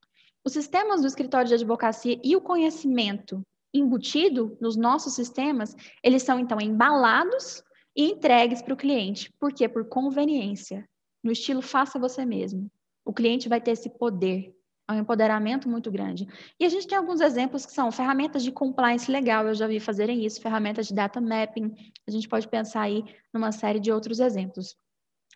Os 0.43 0.53
sistemas 0.53 1.01
do 1.01 1.07
escritório 1.07 1.47
de 1.47 1.53
advocacia 1.53 2.19
e 2.23 2.35
o 2.35 2.41
conhecimento 2.41 3.41
embutido 3.73 4.57
nos 4.59 4.75
nossos 4.75 5.13
sistemas, 5.13 5.75
eles 6.03 6.23
são 6.23 6.39
então 6.39 6.59
embalados 6.59 7.63
e 7.95 8.11
entregues 8.11 8.61
para 8.61 8.73
o 8.73 8.77
cliente. 8.77 9.31
Por 9.39 9.53
quê? 9.53 9.69
Por 9.69 9.87
conveniência 9.87 10.87
no 11.23 11.31
estilo 11.31 11.61
faça 11.61 11.99
você 11.99 12.25
mesmo. 12.25 12.69
O 13.05 13.13
cliente 13.13 13.49
vai 13.49 13.59
ter 13.59 13.71
esse 13.71 13.89
poder, 13.89 14.53
é 14.87 14.93
um 14.93 14.99
empoderamento 14.99 15.69
muito 15.69 15.91
grande. 15.91 16.27
E 16.59 16.65
a 16.65 16.69
gente 16.69 16.87
tem 16.87 16.97
alguns 16.97 17.21
exemplos 17.21 17.65
que 17.65 17.71
são 17.71 17.91
ferramentas 17.91 18.43
de 18.43 18.51
compliance 18.51 19.11
legal, 19.11 19.47
eu 19.47 19.53
já 19.53 19.67
vi 19.67 19.79
fazerem 19.79 20.25
isso, 20.25 20.41
ferramentas 20.41 20.87
de 20.87 20.93
data 20.93 21.21
mapping, 21.21 21.73
a 22.07 22.11
gente 22.11 22.27
pode 22.27 22.47
pensar 22.47 22.81
aí 22.81 23.03
numa 23.33 23.51
série 23.51 23.79
de 23.79 23.91
outros 23.91 24.19
exemplos. 24.19 24.75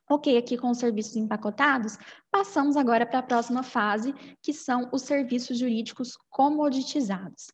Ok, 0.10 0.38
aqui 0.38 0.58
com 0.58 0.70
os 0.70 0.80
serviços 0.80 1.16
empacotados, 1.16 1.98
passamos 2.30 2.76
agora 2.76 3.06
para 3.06 3.20
a 3.20 3.24
próxima 3.24 3.64
fase, 3.64 4.14
que 4.42 4.52
são 4.52 4.90
os 4.92 5.04
serviços 5.04 5.58
jurídicos 5.58 6.18
comoditizados. 6.30 7.48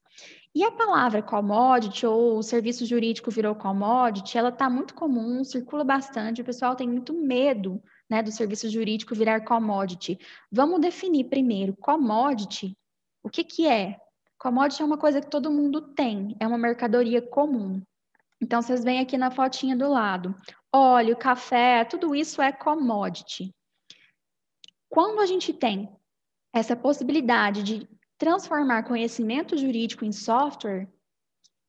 E 0.56 0.64
a 0.64 0.72
palavra 0.72 1.22
commodity 1.22 2.08
ou 2.08 2.42
serviço 2.42 2.86
jurídico 2.86 3.30
virou 3.30 3.54
commodity, 3.54 4.38
ela 4.38 4.50
está 4.50 4.68
muito 4.68 4.96
comum, 4.96 5.44
circula 5.44 5.84
bastante, 5.84 6.42
o 6.42 6.46
pessoal 6.46 6.76
tem 6.76 6.88
muito 6.90 7.14
medo 7.14 7.82
né, 8.10 8.24
do 8.24 8.32
serviço 8.32 8.70
jurídico 8.70 9.14
virar 9.14 9.42
commodity. 9.42 10.20
Vamos 10.52 10.82
definir 10.82 11.26
primeiro 11.26 11.76
commodity. 11.76 12.76
O 13.22 13.30
que, 13.30 13.44
que 13.44 13.68
é? 13.68 14.00
Commodity 14.38 14.82
é 14.82 14.86
uma 14.86 14.98
coisa 14.98 15.22
que 15.22 15.30
todo 15.30 15.52
mundo 15.52 15.82
tem, 15.94 16.36
é 16.40 16.48
uma 16.48 16.58
mercadoria 16.58 17.22
comum. 17.22 17.82
Então, 18.42 18.62
vocês 18.62 18.84
veem 18.84 19.00
aqui 19.00 19.18
na 19.18 19.30
fotinha 19.30 19.76
do 19.76 19.90
lado. 19.90 20.34
Óleo, 20.74 21.18
café, 21.18 21.84
tudo 21.84 22.16
isso 22.16 22.42
é 22.42 22.52
commodity. 22.52 23.54
Quando 24.90 25.20
a 25.20 25.26
gente 25.26 25.54
tem 25.54 25.94
essa 26.54 26.76
possibilidade 26.76 27.62
de 27.64 27.88
transformar 28.18 28.84
conhecimento 28.84 29.58
jurídico 29.58 30.06
em 30.06 30.12
software, 30.12 30.88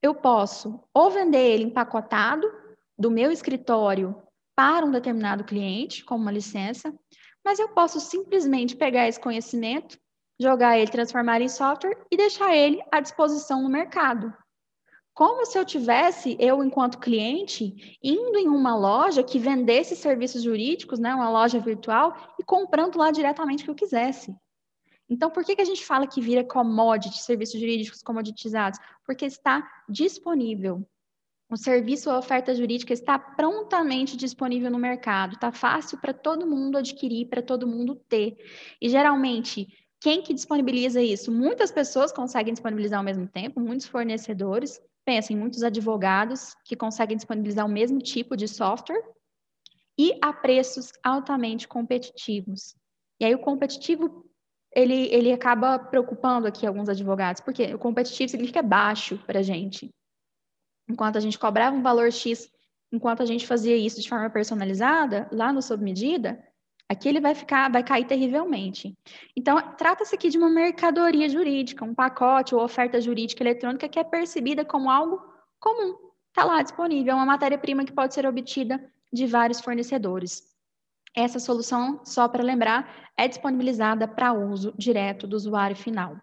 eu 0.02 0.14
posso 0.14 0.82
ou 0.94 1.10
vender 1.10 1.44
ele 1.44 1.64
empacotado 1.64 2.50
do 2.98 3.10
meu 3.10 3.30
escritório 3.30 4.22
para 4.60 4.84
um 4.84 4.90
determinado 4.90 5.42
cliente, 5.42 6.04
como 6.04 6.20
uma 6.20 6.30
licença, 6.30 6.94
mas 7.42 7.58
eu 7.58 7.70
posso 7.70 7.98
simplesmente 7.98 8.76
pegar 8.76 9.08
esse 9.08 9.18
conhecimento, 9.18 9.98
jogar 10.38 10.78
ele, 10.78 10.90
transformar 10.90 11.40
em 11.40 11.48
software 11.48 11.96
e 12.10 12.16
deixar 12.18 12.54
ele 12.54 12.78
à 12.92 13.00
disposição 13.00 13.62
no 13.62 13.70
mercado. 13.70 14.30
Como 15.14 15.46
se 15.46 15.58
eu 15.58 15.64
tivesse, 15.64 16.36
eu 16.38 16.62
enquanto 16.62 16.98
cliente, 16.98 17.96
indo 18.02 18.36
em 18.36 18.48
uma 18.48 18.76
loja 18.76 19.22
que 19.22 19.38
vendesse 19.38 19.96
serviços 19.96 20.42
jurídicos, 20.42 20.98
né, 20.98 21.14
uma 21.14 21.30
loja 21.30 21.58
virtual, 21.58 22.14
e 22.38 22.44
comprando 22.44 22.98
lá 22.98 23.10
diretamente 23.10 23.62
o 23.62 23.64
que 23.64 23.70
eu 23.70 23.74
quisesse. 23.74 24.36
Então, 25.08 25.30
por 25.30 25.42
que, 25.42 25.56
que 25.56 25.62
a 25.62 25.66
gente 25.66 25.86
fala 25.86 26.06
que 26.06 26.20
vira 26.20 26.44
commodity, 26.44 27.22
serviços 27.22 27.58
jurídicos 27.58 28.02
comoditizados? 28.02 28.78
Porque 29.06 29.24
está 29.24 29.66
disponível 29.88 30.86
o 31.50 31.56
serviço 31.56 32.10
ou 32.10 32.16
oferta 32.16 32.54
jurídica 32.54 32.92
está 32.92 33.18
prontamente 33.18 34.16
disponível 34.16 34.70
no 34.70 34.78
mercado, 34.78 35.34
está 35.34 35.50
fácil 35.50 35.98
para 35.98 36.14
todo 36.14 36.46
mundo 36.46 36.78
adquirir, 36.78 37.26
para 37.26 37.42
todo 37.42 37.66
mundo 37.66 37.96
ter. 38.08 38.36
E 38.80 38.88
geralmente, 38.88 39.66
quem 40.00 40.22
que 40.22 40.32
disponibiliza 40.32 41.02
isso? 41.02 41.32
Muitas 41.32 41.72
pessoas 41.72 42.12
conseguem 42.12 42.52
disponibilizar 42.52 43.00
ao 43.00 43.04
mesmo 43.04 43.26
tempo, 43.26 43.58
muitos 43.58 43.86
fornecedores, 43.86 44.80
pensem, 45.04 45.36
muitos 45.36 45.64
advogados 45.64 46.54
que 46.64 46.76
conseguem 46.76 47.16
disponibilizar 47.16 47.66
o 47.66 47.70
mesmo 47.70 47.98
tipo 47.98 48.36
de 48.36 48.46
software 48.46 49.02
e 49.98 50.16
a 50.22 50.32
preços 50.32 50.92
altamente 51.02 51.66
competitivos. 51.66 52.76
E 53.18 53.24
aí 53.24 53.34
o 53.34 53.40
competitivo 53.40 54.24
ele, 54.72 55.08
ele 55.12 55.32
acaba 55.32 55.80
preocupando 55.80 56.46
aqui 56.46 56.64
alguns 56.64 56.88
advogados, 56.88 57.40
porque 57.40 57.74
o 57.74 57.78
competitivo 57.78 58.30
significa 58.30 58.62
baixo 58.62 59.18
para 59.26 59.40
a 59.40 59.42
gente 59.42 59.90
enquanto 60.90 61.16
a 61.16 61.20
gente 61.20 61.38
cobrava 61.38 61.76
um 61.76 61.82
valor 61.82 62.12
X, 62.12 62.50
enquanto 62.92 63.22
a 63.22 63.26
gente 63.26 63.46
fazia 63.46 63.76
isso 63.76 64.00
de 64.00 64.08
forma 64.08 64.28
personalizada, 64.28 65.28
lá 65.32 65.52
no 65.52 65.62
sob 65.62 65.82
medida, 65.82 66.42
Aqui 66.90 67.08
ele 67.08 67.20
vai 67.20 67.36
ficar, 67.36 67.70
vai 67.70 67.84
cair 67.84 68.04
terrivelmente. 68.04 68.98
Então, 69.36 69.62
trata-se 69.76 70.12
aqui 70.12 70.28
de 70.28 70.36
uma 70.36 70.50
mercadoria 70.50 71.28
jurídica, 71.28 71.84
um 71.84 71.94
pacote 71.94 72.52
ou 72.52 72.64
oferta 72.64 73.00
jurídica 73.00 73.44
eletrônica 73.44 73.88
que 73.88 73.96
é 73.96 74.02
percebida 74.02 74.64
como 74.64 74.90
algo 74.90 75.22
comum. 75.60 75.94
Está 76.30 76.42
lá 76.42 76.60
disponível, 76.60 77.12
é 77.12 77.14
uma 77.14 77.24
matéria-prima 77.24 77.84
que 77.84 77.92
pode 77.92 78.12
ser 78.12 78.26
obtida 78.26 78.84
de 79.12 79.24
vários 79.24 79.60
fornecedores. 79.60 80.42
Essa 81.14 81.38
solução, 81.38 82.00
só 82.04 82.26
para 82.26 82.42
lembrar, 82.42 83.08
é 83.16 83.28
disponibilizada 83.28 84.08
para 84.08 84.32
uso 84.32 84.74
direto 84.76 85.28
do 85.28 85.36
usuário 85.36 85.76
final. 85.76 86.16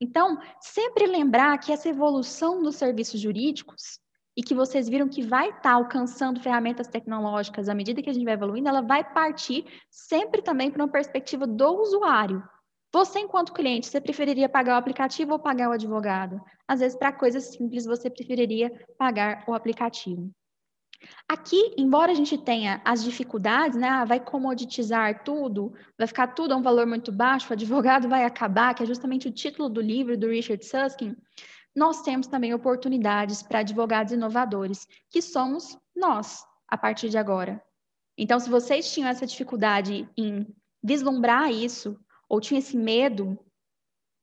Então, 0.00 0.38
sempre 0.60 1.06
lembrar 1.06 1.58
que 1.58 1.72
essa 1.72 1.88
evolução 1.88 2.62
dos 2.62 2.76
serviços 2.76 3.20
jurídicos 3.20 4.00
e 4.36 4.42
que 4.42 4.54
vocês 4.54 4.88
viram 4.88 5.08
que 5.08 5.22
vai 5.22 5.48
estar 5.48 5.60
tá 5.60 5.72
alcançando 5.72 6.40
ferramentas 6.40 6.86
tecnológicas 6.86 7.68
à 7.68 7.74
medida 7.74 8.00
que 8.00 8.08
a 8.08 8.12
gente 8.12 8.24
vai 8.24 8.34
evoluindo, 8.34 8.68
ela 8.68 8.80
vai 8.80 9.04
partir 9.04 9.66
sempre 9.90 10.40
também 10.40 10.70
para 10.70 10.82
uma 10.82 10.90
perspectiva 10.90 11.46
do 11.46 11.82
usuário. 11.82 12.42
Você, 12.92 13.20
enquanto 13.20 13.52
cliente, 13.52 13.86
você 13.86 14.00
preferiria 14.00 14.48
pagar 14.48 14.74
o 14.74 14.78
aplicativo 14.78 15.32
ou 15.32 15.38
pagar 15.38 15.68
o 15.68 15.72
advogado? 15.72 16.40
Às 16.66 16.80
vezes, 16.80 16.98
para 16.98 17.12
coisas 17.12 17.44
simples, 17.52 17.84
você 17.84 18.08
preferiria 18.10 18.72
pagar 18.98 19.44
o 19.46 19.54
aplicativo. 19.54 20.30
Aqui, 21.28 21.74
embora 21.76 22.12
a 22.12 22.14
gente 22.14 22.36
tenha 22.36 22.80
as 22.84 23.02
dificuldades, 23.02 23.78
né, 23.78 23.88
ah, 23.88 24.04
vai 24.04 24.20
comoditizar 24.20 25.24
tudo, 25.24 25.72
vai 25.96 26.06
ficar 26.06 26.28
tudo 26.28 26.52
a 26.52 26.56
um 26.56 26.62
valor 26.62 26.86
muito 26.86 27.10
baixo, 27.10 27.48
o 27.50 27.52
advogado 27.52 28.08
vai 28.08 28.24
acabar, 28.24 28.74
que 28.74 28.82
é 28.82 28.86
justamente 28.86 29.28
o 29.28 29.32
título 29.32 29.68
do 29.68 29.80
livro 29.80 30.16
do 30.16 30.28
Richard 30.28 30.64
Susskind, 30.64 31.16
nós 31.74 32.02
temos 32.02 32.26
também 32.26 32.52
oportunidades 32.52 33.42
para 33.42 33.60
advogados 33.60 34.12
inovadores, 34.12 34.86
que 35.08 35.22
somos 35.22 35.78
nós, 35.94 36.44
a 36.68 36.76
partir 36.76 37.08
de 37.08 37.16
agora. 37.16 37.62
Então, 38.18 38.38
se 38.38 38.50
vocês 38.50 38.92
tinham 38.92 39.08
essa 39.08 39.26
dificuldade 39.26 40.08
em 40.16 40.46
vislumbrar 40.82 41.50
isso, 41.50 41.98
ou 42.28 42.40
tinham 42.40 42.58
esse 42.58 42.76
medo 42.76 43.38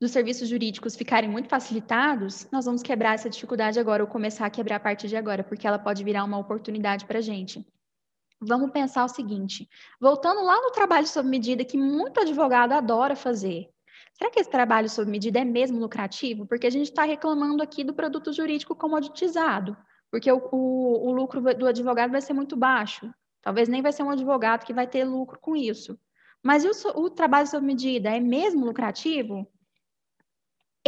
dos 0.00 0.12
serviços 0.12 0.48
jurídicos 0.48 0.94
ficarem 0.94 1.28
muito 1.28 1.48
facilitados, 1.48 2.48
nós 2.52 2.64
vamos 2.64 2.82
quebrar 2.82 3.14
essa 3.14 3.28
dificuldade 3.28 3.80
agora, 3.80 4.02
ou 4.02 4.08
começar 4.08 4.46
a 4.46 4.50
quebrar 4.50 4.76
a 4.76 4.80
partir 4.80 5.08
de 5.08 5.16
agora, 5.16 5.42
porque 5.42 5.66
ela 5.66 5.78
pode 5.78 6.04
virar 6.04 6.24
uma 6.24 6.38
oportunidade 6.38 7.04
para 7.04 7.18
a 7.18 7.22
gente. 7.22 7.66
Vamos 8.40 8.70
pensar 8.70 9.04
o 9.04 9.08
seguinte: 9.08 9.68
voltando 10.00 10.44
lá 10.44 10.60
no 10.60 10.70
trabalho 10.70 11.06
sob 11.06 11.28
medida, 11.28 11.64
que 11.64 11.76
muito 11.76 12.20
advogado 12.20 12.72
adora 12.72 13.16
fazer. 13.16 13.68
Será 14.12 14.30
que 14.30 14.40
esse 14.40 14.50
trabalho 14.50 14.88
sob 14.88 15.10
medida 15.10 15.40
é 15.40 15.44
mesmo 15.44 15.78
lucrativo? 15.78 16.46
Porque 16.46 16.66
a 16.66 16.70
gente 16.70 16.88
está 16.88 17.02
reclamando 17.02 17.62
aqui 17.62 17.82
do 17.82 17.94
produto 17.94 18.32
jurídico 18.32 18.76
comoditizado, 18.76 19.76
porque 20.10 20.30
o, 20.30 20.48
o, 20.52 21.08
o 21.08 21.12
lucro 21.12 21.40
do 21.54 21.66
advogado 21.66 22.10
vai 22.10 22.20
ser 22.20 22.32
muito 22.32 22.56
baixo. 22.56 23.12
Talvez 23.42 23.68
nem 23.68 23.82
vai 23.82 23.92
ser 23.92 24.02
um 24.02 24.10
advogado 24.10 24.64
que 24.64 24.74
vai 24.74 24.86
ter 24.86 25.04
lucro 25.04 25.38
com 25.40 25.56
isso. 25.56 25.98
Mas 26.42 26.64
o, 26.64 27.00
o 27.00 27.10
trabalho 27.10 27.46
sob 27.46 27.64
medida 27.64 28.10
é 28.10 28.20
mesmo 28.20 28.64
lucrativo? 28.64 29.48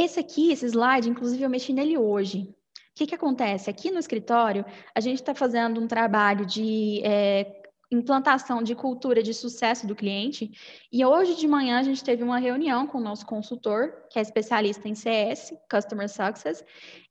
Esse 0.03 0.19
aqui, 0.19 0.51
esse 0.51 0.65
slide, 0.65 1.11
inclusive 1.11 1.43
eu 1.43 1.51
mexi 1.51 1.75
nele 1.75 1.99
hoje. 1.99 2.39
O 2.41 2.55
que, 2.95 3.07
que 3.07 3.15
acontece? 3.15 3.69
Aqui 3.69 3.91
no 3.91 3.99
escritório, 3.99 4.65
a 4.95 5.01
gente 5.01 5.17
está 5.17 5.35
fazendo 5.35 5.79
um 5.79 5.87
trabalho 5.87 6.47
de 6.47 7.03
é, 7.05 7.63
implantação 7.93 8.63
de 8.63 8.75
cultura 8.75 9.23
de 9.23 9.35
sucesso 9.35 9.87
do 9.87 9.95
cliente, 9.95 10.53
e 10.91 11.05
hoje 11.05 11.37
de 11.37 11.47
manhã 11.47 11.79
a 11.79 11.83
gente 11.83 12.03
teve 12.03 12.23
uma 12.23 12.39
reunião 12.39 12.87
com 12.87 12.97
o 12.97 13.03
nosso 13.03 13.27
consultor, 13.27 13.93
que 14.09 14.19
é 14.19 14.23
especialista 14.23 14.89
em 14.89 14.95
CS, 14.95 15.53
Customer 15.71 16.09
Success, 16.09 16.65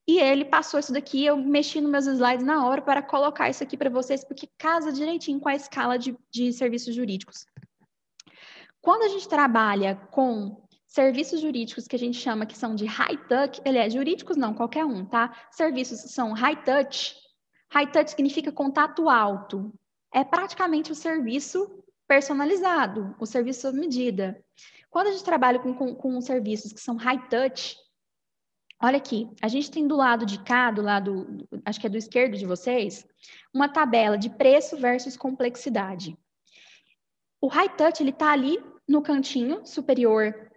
e 0.07 0.19
ele 0.19 0.45
passou 0.45 0.79
isso 0.79 0.91
daqui, 0.91 1.23
eu 1.23 1.37
mexi 1.37 1.79
nos 1.79 1.91
meus 1.91 2.07
slides 2.07 2.43
na 2.43 2.65
hora 2.65 2.81
para 2.81 3.03
colocar 3.03 3.51
isso 3.51 3.61
aqui 3.61 3.77
para 3.77 3.91
vocês, 3.91 4.23
porque 4.23 4.49
casa 4.57 4.91
direitinho 4.91 5.39
com 5.39 5.49
a 5.49 5.55
escala 5.55 5.99
de, 5.99 6.17
de 6.31 6.51
serviços 6.51 6.95
jurídicos. 6.95 7.45
Quando 8.81 9.03
a 9.03 9.09
gente 9.09 9.29
trabalha 9.29 9.95
com 10.09 10.67
Serviços 10.89 11.39
jurídicos 11.39 11.87
que 11.87 11.95
a 11.95 11.99
gente 11.99 12.17
chama 12.17 12.47
que 12.47 12.57
são 12.57 12.73
de 12.73 12.83
high 12.87 13.15
touch, 13.27 13.61
ele 13.63 13.77
é 13.77 13.87
jurídicos 13.87 14.35
não, 14.35 14.55
qualquer 14.55 14.83
um, 14.83 15.05
tá? 15.05 15.31
Serviços 15.51 15.99
são 16.11 16.33
high 16.33 16.63
touch. 16.63 17.15
High 17.71 17.91
touch 17.91 18.09
significa 18.09 18.51
contato 18.51 19.07
alto. 19.07 19.71
É 20.11 20.23
praticamente 20.23 20.91
o 20.91 20.95
serviço 20.95 21.83
personalizado, 22.07 23.15
o 23.19 23.25
serviço 23.27 23.61
sob 23.61 23.79
medida. 23.79 24.43
Quando 24.89 25.07
a 25.07 25.11
gente 25.11 25.23
trabalha 25.23 25.59
com, 25.59 25.75
com, 25.75 25.93
com 25.93 26.19
serviços 26.21 26.73
que 26.73 26.81
são 26.81 26.95
high 26.95 27.29
touch, 27.29 27.77
olha 28.81 28.97
aqui, 28.97 29.29
a 29.43 29.47
gente 29.47 29.69
tem 29.69 29.87
do 29.87 29.95
lado 29.95 30.25
de 30.25 30.43
cá, 30.43 30.71
do 30.71 30.81
lado, 30.81 31.47
acho 31.65 31.79
que 31.79 31.85
é 31.85 31.89
do 31.89 31.97
esquerdo 31.97 32.35
de 32.35 32.47
vocês, 32.47 33.05
uma 33.53 33.69
tabela 33.69 34.17
de 34.17 34.31
preço 34.31 34.75
versus 34.75 35.15
complexidade. 35.15 36.17
O 37.39 37.47
high 37.47 37.69
touch, 37.69 38.01
ele 38.01 38.09
está 38.09 38.31
ali 38.31 38.57
no 38.87 39.03
cantinho 39.03 39.63
superior 39.67 40.48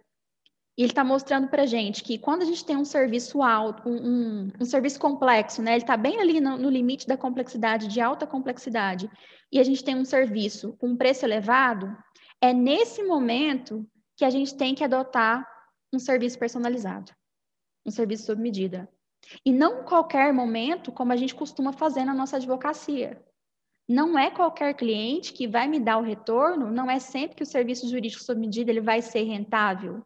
e 0.77 0.81
ele 0.81 0.91
está 0.91 1.03
mostrando 1.03 1.47
para 1.47 1.65
gente 1.65 2.03
que 2.03 2.17
quando 2.17 2.41
a 2.41 2.45
gente 2.45 2.65
tem 2.65 2.75
um 2.75 2.85
serviço 2.85 3.43
alto, 3.43 3.87
um, 3.87 3.95
um, 3.95 4.51
um 4.61 4.65
serviço 4.65 4.99
complexo, 4.99 5.61
né, 5.61 5.73
ele 5.73 5.83
está 5.83 5.95
bem 5.95 6.19
ali 6.19 6.41
no, 6.41 6.57
no, 6.57 6.69
limite 6.69 7.07
da 7.07 7.15
complexidade, 7.15 7.87
de 7.87 8.01
alta 8.01 8.25
complexidade, 8.25 9.09
e 9.51 9.59
a 9.59 9.63
gente 9.63 9.83
tem 9.83 9.95
um 9.95 10.05
serviço 10.05 10.73
com 10.79 10.89
um 10.89 10.97
preço 10.97 11.25
elevado, 11.25 11.95
é 12.41 12.51
nesse 12.53 13.03
momento 13.03 13.87
que 14.17 14.25
a 14.25 14.29
gente 14.29 14.55
tem 14.55 14.73
que 14.73 14.83
adotar 14.83 15.47
um 15.93 15.99
serviço 15.99 16.39
personalizado, 16.39 17.11
um 17.85 17.91
serviço 17.91 18.25
sob 18.25 18.41
medida. 18.41 18.89
E 19.45 19.53
não 19.53 19.81
em 19.81 19.85
qualquer 19.85 20.33
momento, 20.33 20.91
como 20.91 21.13
a 21.13 21.15
gente 21.15 21.35
costuma 21.35 21.71
fazer 21.71 22.03
na 22.03 22.13
nossa 22.13 22.37
advocacia. 22.37 23.23
Não 23.87 24.17
é 24.17 24.31
qualquer 24.31 24.73
cliente 24.73 25.33
que 25.33 25.47
vai 25.47 25.67
me 25.67 25.79
dar 25.79 25.97
o 25.97 26.03
retorno, 26.03 26.71
não 26.71 26.89
é 26.89 26.99
sempre 26.99 27.35
que 27.35 27.43
o 27.43 27.45
serviço 27.45 27.87
jurídico 27.87 28.23
sob 28.23 28.39
medida 28.39 28.71
ele 28.71 28.81
vai 28.81 29.01
ser 29.01 29.23
rentável. 29.23 30.03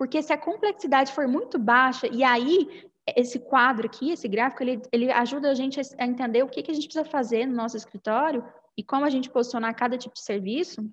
Porque 0.00 0.22
se 0.22 0.32
a 0.32 0.38
complexidade 0.38 1.12
for 1.12 1.28
muito 1.28 1.58
baixa, 1.58 2.06
e 2.06 2.24
aí 2.24 2.88
esse 3.14 3.38
quadro 3.38 3.86
aqui, 3.86 4.10
esse 4.10 4.26
gráfico, 4.26 4.62
ele, 4.62 4.80
ele 4.90 5.12
ajuda 5.12 5.50
a 5.50 5.54
gente 5.54 5.78
a 5.98 6.06
entender 6.06 6.42
o 6.42 6.48
que, 6.48 6.62
que 6.62 6.70
a 6.70 6.74
gente 6.74 6.86
precisa 6.86 7.04
fazer 7.04 7.44
no 7.44 7.54
nosso 7.54 7.76
escritório 7.76 8.42
e 8.78 8.82
como 8.82 9.04
a 9.04 9.10
gente 9.10 9.28
posicionar 9.28 9.76
cada 9.76 9.98
tipo 9.98 10.14
de 10.14 10.22
serviço. 10.22 10.90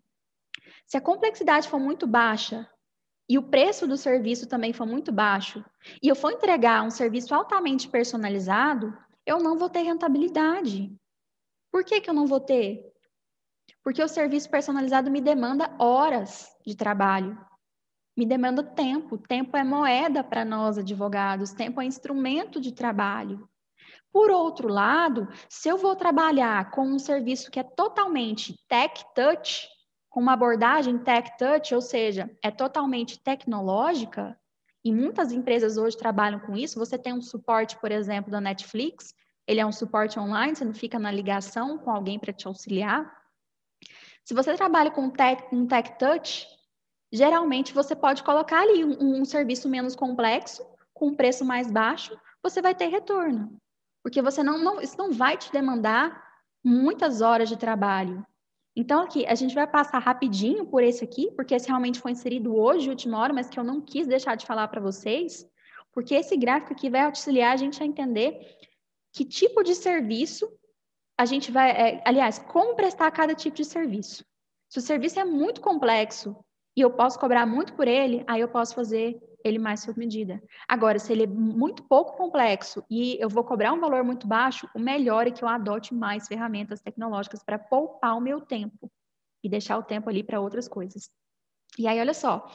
Se 0.86 0.98
a 0.98 1.02
complexidade 1.02 1.70
for 1.70 1.80
muito 1.80 2.06
baixa 2.06 2.70
e 3.30 3.38
o 3.38 3.44
preço 3.44 3.88
do 3.88 3.96
serviço 3.96 4.46
também 4.46 4.74
for 4.74 4.86
muito 4.86 5.10
baixo, 5.10 5.64
e 6.04 6.10
eu 6.10 6.16
for 6.16 6.34
entregar 6.34 6.84
um 6.84 6.92
serviço 6.92 7.34
altamente 7.34 7.88
personalizado, 7.88 8.94
eu 9.26 9.40
não 9.40 9.58
vou 9.58 9.70
ter 9.70 9.84
rentabilidade. 9.84 10.94
Por 11.72 11.86
que, 11.86 12.02
que 12.02 12.10
eu 12.10 12.14
não 12.14 12.28
vou 12.28 12.42
ter? 12.42 12.92
Porque 13.82 14.04
o 14.04 14.10
serviço 14.10 14.50
personalizado 14.50 15.10
me 15.10 15.22
demanda 15.22 15.74
horas 15.80 16.54
de 16.66 16.76
trabalho 16.76 17.47
me 18.18 18.26
demanda 18.26 18.64
tempo. 18.64 19.18
Tempo 19.18 19.56
é 19.56 19.64
moeda 19.64 20.24
para 20.24 20.44
nós 20.44 20.80
advogados, 20.80 21.54
tempo 21.54 21.80
é 21.80 21.86
instrumento 21.86 22.60
de 22.60 22.74
trabalho. 22.74 23.48
Por 24.12 24.32
outro 24.32 24.68
lado, 24.68 25.28
se 25.48 25.70
eu 25.70 25.78
vou 25.78 25.96
trabalhar 25.96 26.72
com 26.72 26.82
um 26.82 26.98
serviço 26.98 27.52
que 27.52 27.60
é 27.60 27.64
totalmente 27.64 28.58
tech 28.68 29.06
touch, 29.14 29.70
com 30.10 30.20
uma 30.20 30.34
abordagem 30.34 30.98
tech 30.98 31.38
touch, 31.38 31.76
ou 31.76 31.82
seja, 31.82 32.28
é 32.42 32.50
totalmente 32.50 33.22
tecnológica, 33.22 34.36
e 34.84 34.92
muitas 34.92 35.32
empresas 35.32 35.78
hoje 35.78 35.98
trabalham 35.98 36.40
com 36.40 36.56
isso, 36.56 36.80
você 36.80 36.98
tem 36.98 37.14
um 37.14 37.22
suporte, 37.22 37.78
por 37.78 37.92
exemplo, 37.92 38.32
da 38.32 38.42
Netflix, 38.42 39.14
ele 39.46 39.60
é 39.60 39.66
um 39.66 39.72
suporte 39.72 40.20
online, 40.20 40.56
você 40.56 40.66
não 40.66 40.74
fica 40.74 40.98
na 40.98 41.12
ligação 41.12 41.78
com 41.78 41.92
alguém 41.92 42.18
para 42.18 42.34
te 42.34 42.48
auxiliar. 42.48 43.16
Se 44.24 44.34
você 44.34 44.56
trabalha 44.56 44.90
com 44.90 45.10
tech, 45.10 45.44
um 45.54 45.68
tech 45.68 45.98
touch, 46.00 46.48
geralmente 47.12 47.74
você 47.74 47.96
pode 47.96 48.24
colocar 48.24 48.62
ali 48.62 48.84
um, 48.84 49.22
um 49.22 49.26
serviço 49.26 49.70
menos 49.70 49.96
complexo, 49.96 50.66
com 50.94 51.10
um 51.10 51.16
preço 51.16 51.46
mais 51.46 51.72
baixo, 51.72 52.18
você 52.42 52.62
vai 52.62 52.74
ter 52.74 52.88
retorno. 52.88 53.56
Porque 54.04 54.22
você 54.22 54.44
não, 54.44 54.58
não, 54.58 54.82
isso 54.82 54.98
não 54.98 55.12
vai 55.12 55.38
te 55.38 55.52
demandar 55.52 56.26
muitas 56.64 57.22
horas 57.22 57.50
de 57.50 57.58
trabalho. 57.58 58.26
Então, 58.76 59.02
aqui, 59.02 59.26
a 59.26 59.36
gente 59.36 59.56
vai 59.56 59.66
passar 59.66 60.00
rapidinho 60.00 60.66
por 60.66 60.84
esse 60.84 61.04
aqui, 61.04 61.32
porque 61.36 61.56
esse 61.56 61.68
realmente 61.68 62.00
foi 62.00 62.12
inserido 62.12 62.56
hoje, 62.56 62.90
última 62.90 63.18
hora, 63.20 63.34
mas 63.34 63.50
que 63.50 63.60
eu 63.60 63.64
não 63.64 63.82
quis 63.82 64.06
deixar 64.06 64.36
de 64.36 64.46
falar 64.46 64.68
para 64.68 64.80
vocês, 64.80 65.48
porque 65.92 66.14
esse 66.14 66.38
gráfico 66.38 66.74
aqui 66.74 66.90
vai 66.90 67.02
auxiliar 67.02 67.54
a 67.54 67.58
gente 67.58 67.82
a 67.82 67.86
entender 67.86 68.56
que 69.12 69.26
tipo 69.26 69.64
de 69.64 69.74
serviço 69.74 70.48
a 71.18 71.26
gente 71.26 71.52
vai, 71.52 71.72
é, 71.72 72.04
aliás, 72.06 72.38
como 72.38 72.76
prestar 72.76 73.10
cada 73.10 73.34
tipo 73.34 73.58
de 73.58 73.66
serviço. 73.66 74.24
Se 74.70 74.78
o 74.78 74.82
serviço 74.82 75.20
é 75.20 75.26
muito 75.26 75.60
complexo 75.60 76.38
e 76.78 76.82
eu 76.82 76.92
posso 76.92 77.20
cobrar 77.20 77.48
muito 77.48 77.74
por 77.74 77.88
ele, 77.88 78.24
aí 78.28 78.40
eu 78.40 78.48
posso 78.48 78.76
fazer 78.76 79.20
ele 79.44 79.58
mais 79.58 79.80
sob 79.80 79.98
medida. 79.98 80.40
Agora, 80.68 81.00
se 81.00 81.12
ele 81.12 81.24
é 81.24 81.28
muito 81.28 81.82
pouco 81.82 82.16
complexo 82.16 82.86
e 82.88 83.18
eu 83.20 83.28
vou 83.28 83.44
cobrar 83.44 83.74
um 83.74 83.80
valor 83.80 84.04
muito 84.04 84.28
baixo, 84.28 84.70
o 84.76 84.80
melhor 84.80 85.26
é 85.26 85.32
que 85.32 85.44
eu 85.44 85.48
adote 85.48 85.96
mais 85.96 86.28
ferramentas 86.28 86.80
tecnológicas 86.80 87.42
para 87.44 87.58
poupar 87.58 88.16
o 88.16 88.22
meu 88.22 88.40
tempo 88.40 88.92
e 89.44 89.50
deixar 89.50 89.80
o 89.80 89.84
tempo 89.84 90.08
ali 90.08 90.24
para 90.24 90.40
outras 90.40 90.68
coisas. 90.68 91.10
E 91.80 91.88
aí, 91.88 92.00
olha 92.00 92.14
só, 92.14 92.48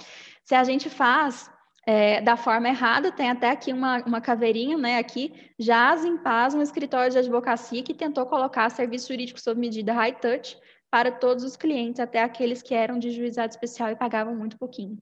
se 0.44 0.54
a 0.54 0.62
gente 0.62 0.88
faz 0.88 1.50
é, 1.84 2.20
da 2.20 2.36
forma 2.36 2.68
errada, 2.68 3.10
tem 3.10 3.28
até 3.28 3.50
aqui 3.50 3.72
uma, 3.72 4.04
uma 4.04 4.20
caveirinha, 4.20 4.78
né? 4.78 4.98
Aqui, 4.98 5.32
Jaz 5.58 6.04
em 6.04 6.16
Paz, 6.16 6.54
um 6.54 6.62
escritório 6.62 7.10
de 7.10 7.18
advocacia 7.18 7.82
que 7.82 7.92
tentou 7.92 8.24
colocar 8.26 8.70
serviço 8.70 9.08
jurídico 9.08 9.40
sob 9.40 9.60
medida 9.60 9.92
high 9.92 10.14
touch 10.14 10.56
para 10.92 11.10
todos 11.10 11.42
os 11.42 11.56
clientes, 11.56 11.98
até 11.98 12.22
aqueles 12.22 12.60
que 12.60 12.74
eram 12.74 12.98
de 12.98 13.10
juizado 13.10 13.50
especial 13.50 13.90
e 13.90 13.96
pagavam 13.96 14.36
muito 14.36 14.58
pouquinho. 14.58 14.98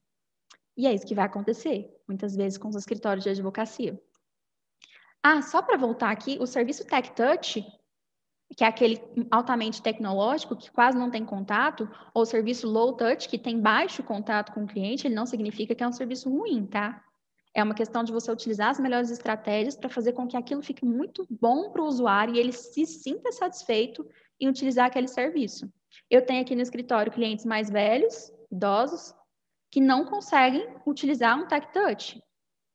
E 0.77 0.87
é 0.87 0.93
isso 0.93 1.05
que 1.05 1.13
vai 1.13 1.25
acontecer, 1.25 1.93
muitas 2.07 2.33
vezes, 2.33 2.57
com 2.57 2.69
os 2.69 2.77
escritórios 2.77 3.25
de 3.25 3.29
advocacia. 3.29 4.01
Ah, 5.21 5.41
só 5.41 5.61
para 5.61 5.75
voltar 5.75 6.09
aqui, 6.09 6.37
o 6.39 6.47
serviço 6.47 6.85
Tech 6.85 7.11
Touch, 7.11 7.61
que 8.55 8.63
é 8.63 8.67
aquele 8.67 9.01
altamente 9.29 9.81
tecnológico, 9.81 10.55
que 10.55 10.71
quase 10.71 10.97
não 10.97 11.11
tem 11.11 11.25
contato, 11.25 11.89
ou 12.13 12.21
o 12.21 12.25
serviço 12.25 12.69
Low 12.69 12.95
Touch, 12.95 13.27
que 13.27 13.37
tem 13.37 13.59
baixo 13.59 14.01
contato 14.01 14.53
com 14.53 14.63
o 14.63 14.67
cliente, 14.67 15.07
ele 15.07 15.15
não 15.15 15.25
significa 15.25 15.75
que 15.75 15.83
é 15.83 15.87
um 15.87 15.91
serviço 15.91 16.29
ruim, 16.29 16.65
tá? 16.67 17.03
É 17.53 17.61
uma 17.61 17.75
questão 17.75 18.01
de 18.01 18.13
você 18.13 18.31
utilizar 18.31 18.69
as 18.69 18.79
melhores 18.79 19.11
estratégias 19.11 19.75
para 19.75 19.89
fazer 19.89 20.13
com 20.13 20.25
que 20.25 20.37
aquilo 20.37 20.61
fique 20.61 20.85
muito 20.85 21.27
bom 21.29 21.69
para 21.69 21.81
o 21.81 21.85
usuário 21.85 22.33
e 22.33 22.39
ele 22.39 22.53
se 22.53 22.85
sinta 22.85 23.29
satisfeito 23.33 24.07
em 24.39 24.47
utilizar 24.47 24.85
aquele 24.85 25.09
serviço. 25.09 25.69
Eu 26.09 26.25
tenho 26.25 26.41
aqui 26.41 26.55
no 26.55 26.61
escritório 26.61 27.11
clientes 27.11 27.45
mais 27.45 27.69
velhos, 27.69 28.31
idosos, 28.51 29.13
que 29.71 29.79
não 29.79 30.05
conseguem 30.05 30.67
utilizar 30.85 31.37
um 31.39 31.47
Tech 31.47 31.71
Touch, 31.71 32.21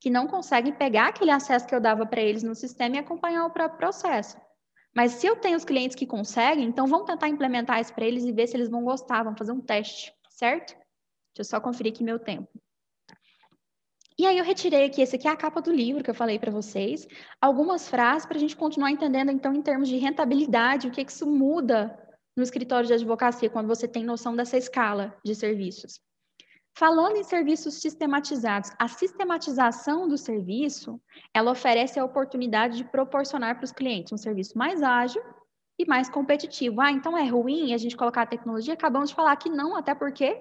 que 0.00 0.10
não 0.10 0.26
conseguem 0.26 0.72
pegar 0.72 1.08
aquele 1.08 1.30
acesso 1.30 1.66
que 1.66 1.74
eu 1.74 1.80
dava 1.80 2.06
para 2.06 2.20
eles 2.20 2.42
no 2.42 2.54
sistema 2.54 2.96
e 2.96 2.98
acompanhar 2.98 3.44
o 3.44 3.50
próprio 3.50 3.78
processo. 3.78 4.36
Mas 4.94 5.12
se 5.12 5.26
eu 5.26 5.36
tenho 5.36 5.56
os 5.56 5.64
clientes 5.64 5.94
que 5.94 6.06
conseguem, 6.06 6.64
então 6.64 6.86
vamos 6.86 7.06
tentar 7.06 7.28
implementar 7.28 7.80
isso 7.80 7.92
para 7.92 8.06
eles 8.06 8.24
e 8.24 8.32
ver 8.32 8.46
se 8.46 8.56
eles 8.56 8.70
vão 8.70 8.82
gostar, 8.82 9.22
vamos 9.22 9.38
fazer 9.38 9.52
um 9.52 9.60
teste, 9.60 10.10
certo? 10.30 10.74
Deixa 10.74 11.40
eu 11.40 11.44
só 11.44 11.60
conferir 11.60 11.92
aqui 11.92 12.02
meu 12.02 12.18
tempo. 12.18 12.48
E 14.18 14.24
aí 14.24 14.38
eu 14.38 14.44
retirei 14.44 14.86
aqui, 14.86 15.02
esse 15.02 15.16
aqui 15.16 15.28
é 15.28 15.30
a 15.30 15.36
capa 15.36 15.60
do 15.60 15.70
livro 15.70 16.02
que 16.02 16.08
eu 16.08 16.14
falei 16.14 16.38
para 16.38 16.50
vocês, 16.50 17.06
algumas 17.38 17.90
frases 17.90 18.24
para 18.24 18.38
a 18.38 18.40
gente 18.40 18.56
continuar 18.56 18.90
entendendo, 18.90 19.30
então, 19.30 19.52
em 19.52 19.60
termos 19.60 19.86
de 19.86 19.98
rentabilidade, 19.98 20.88
o 20.88 20.90
que, 20.90 21.04
que 21.04 21.12
isso 21.12 21.26
muda 21.26 22.05
no 22.36 22.42
escritório 22.42 22.86
de 22.86 22.94
advocacia, 22.94 23.48
quando 23.48 23.66
você 23.66 23.88
tem 23.88 24.04
noção 24.04 24.36
dessa 24.36 24.56
escala 24.56 25.16
de 25.24 25.34
serviços. 25.34 26.00
Falando 26.78 27.16
em 27.16 27.24
serviços 27.24 27.80
sistematizados, 27.80 28.70
a 28.78 28.86
sistematização 28.86 30.06
do 30.06 30.18
serviço, 30.18 31.00
ela 31.32 31.50
oferece 31.50 31.98
a 31.98 32.04
oportunidade 32.04 32.76
de 32.76 32.84
proporcionar 32.84 33.56
para 33.56 33.64
os 33.64 33.72
clientes 33.72 34.12
um 34.12 34.18
serviço 34.18 34.58
mais 34.58 34.82
ágil 34.82 35.22
e 35.78 35.86
mais 35.86 36.10
competitivo. 36.10 36.82
Ah, 36.82 36.92
então 36.92 37.16
é 37.16 37.26
ruim 37.26 37.72
a 37.72 37.78
gente 37.78 37.96
colocar 37.96 38.22
a 38.22 38.26
tecnologia? 38.26 38.74
Acabamos 38.74 39.08
de 39.08 39.16
falar 39.16 39.34
que 39.36 39.48
não, 39.48 39.74
até 39.74 39.94
porque 39.94 40.38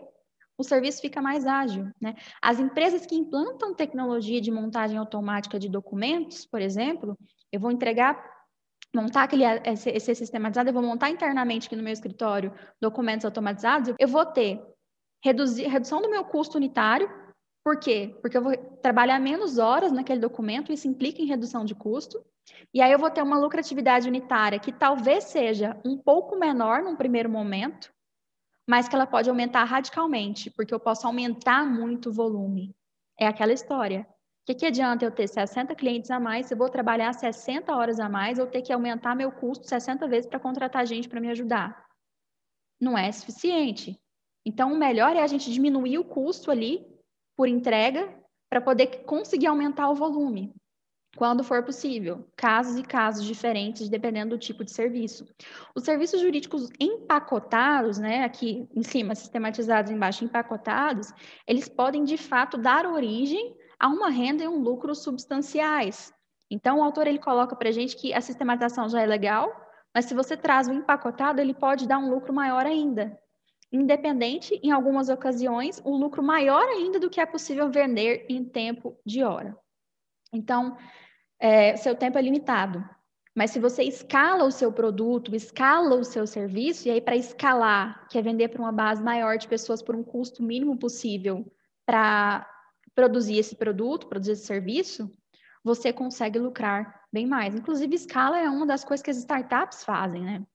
o 0.58 0.64
serviço 0.64 1.00
fica 1.02 1.22
mais 1.22 1.46
ágil. 1.46 1.90
Né? 2.02 2.16
As 2.42 2.60
empresas 2.60 3.06
que 3.06 3.16
implantam 3.16 3.74
tecnologia 3.74 4.42
de 4.42 4.52
montagem 4.52 4.98
automática 4.98 5.58
de 5.58 5.70
documentos, 5.70 6.46
por 6.46 6.62
exemplo, 6.62 7.18
eu 7.50 7.62
vou 7.62 7.72
entregar, 7.72 8.22
montar 8.96 9.24
aquele, 9.24 9.44
esse, 9.44 9.90
esse 9.90 10.16
sistematizado, 10.16 10.70
eu 10.70 10.74
vou 10.74 10.84
montar 10.84 11.10
internamente 11.10 11.68
aqui 11.68 11.76
no 11.76 11.84
meu 11.84 11.94
escritório 11.94 12.54
documentos 12.82 13.26
automatizados, 13.26 13.94
eu 14.00 14.08
vou 14.08 14.26
ter 14.26 14.62
reduzir, 15.24 15.68
redução 15.68 16.02
do 16.02 16.10
meu 16.10 16.24
custo 16.24 16.58
unitário, 16.58 17.10
por 17.64 17.80
quê? 17.80 18.16
Porque 18.22 18.38
eu 18.38 18.44
vou 18.44 18.56
trabalhar 18.82 19.20
menos 19.20 19.58
horas 19.58 19.92
naquele 19.92 20.20
documento, 20.20 20.72
isso 20.72 20.88
implica 20.88 21.22
em 21.22 21.26
redução 21.26 21.66
de 21.66 21.74
custo, 21.74 22.24
e 22.74 22.82
aí 22.82 22.92
eu 22.92 23.00
vou 23.00 23.10
ter 23.10 23.24
uma 23.24 23.40
lucratividade 23.40 24.08
unitária 24.08 24.60
que 24.60 24.72
talvez 24.72 25.26
seja 25.26 25.80
um 25.84 25.98
pouco 25.98 26.38
menor 26.38 26.84
num 26.84 26.96
primeiro 26.96 27.30
momento, 27.30 27.92
mas 28.68 28.88
que 28.88 28.96
ela 28.96 29.08
pode 29.08 29.30
aumentar 29.30 29.64
radicalmente, 29.64 30.52
porque 30.52 30.74
eu 30.74 30.80
posso 30.80 31.08
aumentar 31.08 31.66
muito 31.66 32.10
o 32.10 32.14
volume. 32.14 32.76
É 33.20 33.28
aquela 33.28 33.54
história. 33.54 34.08
O 34.46 34.54
que, 34.54 34.54
que 34.54 34.66
adianta 34.68 35.04
eu 35.04 35.10
ter 35.10 35.28
60 35.28 35.74
clientes 35.74 36.12
a 36.12 36.20
mais 36.20 36.46
se 36.46 36.54
eu 36.54 36.58
vou 36.60 36.70
trabalhar 36.70 37.12
60 37.12 37.76
horas 37.76 38.00
a 38.00 38.08
mais 38.08 38.38
ou 38.38 38.46
ter 38.46 38.62
que 38.62 38.72
aumentar 38.72 39.16
meu 39.16 39.32
custo 39.32 39.68
60 39.68 40.08
vezes 40.08 40.30
para 40.30 40.40
contratar 40.40 40.86
gente 40.86 41.10
para 41.10 41.20
me 41.20 41.32
ajudar? 41.32 41.84
Não 42.80 42.96
é 42.96 43.12
suficiente. 43.12 44.00
Então, 44.46 44.72
o 44.72 44.78
melhor 44.78 45.16
é 45.16 45.24
a 45.24 45.26
gente 45.26 45.52
diminuir 45.52 45.98
o 45.98 46.06
custo 46.06 46.52
ali 46.52 46.86
por 47.36 47.48
entrega 47.48 48.16
para 48.48 48.62
poder 48.62 49.04
conseguir 49.06 49.48
aumentar 49.48 49.90
o 49.90 49.96
volume 49.96 50.54
quando 51.18 51.44
for 51.44 51.64
possível, 51.64 52.30
casos 52.36 52.78
e 52.78 52.84
casos 52.84 53.26
diferentes, 53.26 53.90
dependendo 53.90 54.36
do 54.36 54.40
tipo 54.40 54.64
de 54.64 54.72
serviço. 54.72 55.26
Os 55.74 55.84
serviços 55.84 56.22
jurídicos 56.22 56.70
empacotados, 56.80 57.98
né, 57.98 58.24
aqui 58.24 58.68
em 58.76 58.84
cima, 58.84 59.16
sistematizados, 59.16 59.92
embaixo 59.92 60.24
empacotados, 60.24 61.12
eles 61.48 61.68
podem, 61.68 62.04
de 62.04 62.18
fato, 62.18 62.60
dar 62.60 62.86
origem 62.86 63.56
a 63.80 63.88
uma 63.88 64.10
renda 64.10 64.44
e 64.44 64.48
um 64.48 64.60
lucro 64.60 64.94
substanciais. 64.96 66.14
Então, 66.50 66.80
o 66.80 66.84
autor 66.84 67.08
ele 67.08 67.20
coloca 67.20 67.56
para 67.56 67.70
a 67.70 67.72
gente 67.72 67.96
que 67.96 68.14
a 68.14 68.22
sistematização 68.22 68.88
já 68.88 69.02
é 69.02 69.06
legal, 69.06 69.54
mas 69.94 70.06
se 70.06 70.14
você 70.14 70.36
traz 70.38 70.68
o 70.68 70.74
empacotado, 70.74 71.42
ele 71.42 71.54
pode 71.54 71.88
dar 71.88 71.98
um 71.98 72.10
lucro 72.10 72.34
maior 72.34 72.66
ainda. 72.66 73.18
Independente, 73.72 74.60
em 74.64 74.72
algumas 74.72 75.10
ocasiões, 75.10 75.82
um 75.86 75.96
lucro 75.96 76.22
maior 76.22 76.64
ainda 76.64 77.00
do 77.00 77.10
que 77.10 77.20
é 77.20 77.26
possível 77.26 77.70
vender 77.70 78.26
em 78.30 78.44
tempo 78.44 78.98
de 79.06 79.24
hora. 79.24 79.58
Então, 80.32 80.78
é, 81.40 81.76
seu 81.76 81.96
tempo 81.96 82.18
é 82.18 82.22
limitado. 82.22 82.84
Mas 83.36 83.52
se 83.52 83.60
você 83.60 83.84
escala 83.84 84.46
o 84.46 84.52
seu 84.52 84.72
produto, 84.72 85.36
escala 85.36 85.96
o 85.96 86.06
seu 86.06 86.26
serviço, 86.26 86.88
e 86.88 86.92
aí 86.92 87.02
para 87.02 87.18
escalar, 87.18 88.08
que 88.08 88.18
é 88.18 88.22
vender 88.22 88.48
para 88.48 88.62
uma 88.62 88.72
base 88.72 89.04
maior 89.04 89.38
de 89.38 89.48
pessoas 89.48 89.82
por 89.82 89.94
um 89.94 90.04
custo 90.04 90.42
mínimo 90.42 90.78
possível 90.78 91.46
para 91.86 92.50
produzir 92.96 93.38
esse 93.38 93.56
produto, 93.56 94.08
produzir 94.08 94.32
esse 94.32 94.46
serviço, 94.46 95.14
você 95.64 95.92
consegue 95.92 96.40
lucrar 96.40 97.04
bem 97.12 97.28
mais. 97.28 97.54
Inclusive, 97.54 97.96
escala 97.96 98.40
é 98.40 98.50
uma 98.50 98.66
das 98.66 98.84
coisas 98.84 99.04
que 99.04 99.12
as 99.12 99.18
startups 99.18 99.84
fazem, 99.84 100.24
né? 100.24 100.46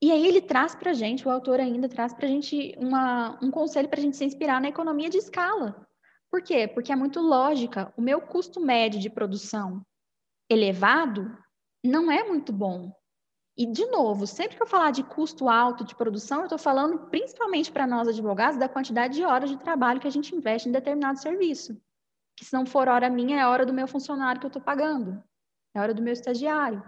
E 0.00 0.10
aí 0.10 0.26
ele 0.26 0.40
traz 0.40 0.74
para 0.74 0.92
gente, 0.92 1.26
o 1.26 1.30
autor 1.30 1.60
ainda 1.60 1.88
traz 1.88 2.12
para 2.12 2.26
gente 2.26 2.74
uma, 2.76 3.38
um 3.40 3.50
conselho 3.50 3.88
para 3.88 4.00
a 4.00 4.02
gente 4.02 4.16
se 4.16 4.24
inspirar 4.24 4.60
na 4.60 4.68
economia 4.68 5.08
de 5.08 5.18
escala. 5.18 5.86
Por 6.28 6.42
quê? 6.42 6.66
Porque 6.66 6.90
é 6.90 6.96
muito 6.96 7.20
lógica. 7.20 7.92
O 7.96 8.02
meu 8.02 8.20
custo 8.20 8.58
médio 8.58 8.98
de 8.98 9.10
produção 9.10 9.84
elevado 10.50 11.30
não 11.84 12.10
é 12.10 12.24
muito 12.24 12.52
bom. 12.52 12.92
E, 13.56 13.66
de 13.66 13.84
novo, 13.86 14.26
sempre 14.26 14.56
que 14.56 14.62
eu 14.62 14.66
falar 14.66 14.90
de 14.92 15.02
custo 15.02 15.48
alto 15.48 15.84
de 15.84 15.94
produção, 15.94 16.38
eu 16.38 16.44
estou 16.44 16.58
falando 16.58 17.10
principalmente 17.10 17.70
para 17.70 17.86
nós 17.86 18.08
advogados 18.08 18.58
da 18.58 18.68
quantidade 18.68 19.14
de 19.14 19.24
horas 19.24 19.50
de 19.50 19.58
trabalho 19.58 20.00
que 20.00 20.08
a 20.08 20.12
gente 20.12 20.34
investe 20.34 20.68
em 20.68 20.72
determinado 20.72 21.20
serviço. 21.20 21.78
Que 22.34 22.46
se 22.46 22.52
não 22.52 22.64
for 22.64 22.88
hora 22.88 23.10
minha, 23.10 23.40
é 23.40 23.46
hora 23.46 23.66
do 23.66 23.72
meu 23.72 23.86
funcionário 23.86 24.40
que 24.40 24.46
eu 24.46 24.48
estou 24.48 24.62
pagando, 24.62 25.22
é 25.74 25.80
hora 25.80 25.92
do 25.92 26.02
meu 26.02 26.14
estagiário. 26.14 26.82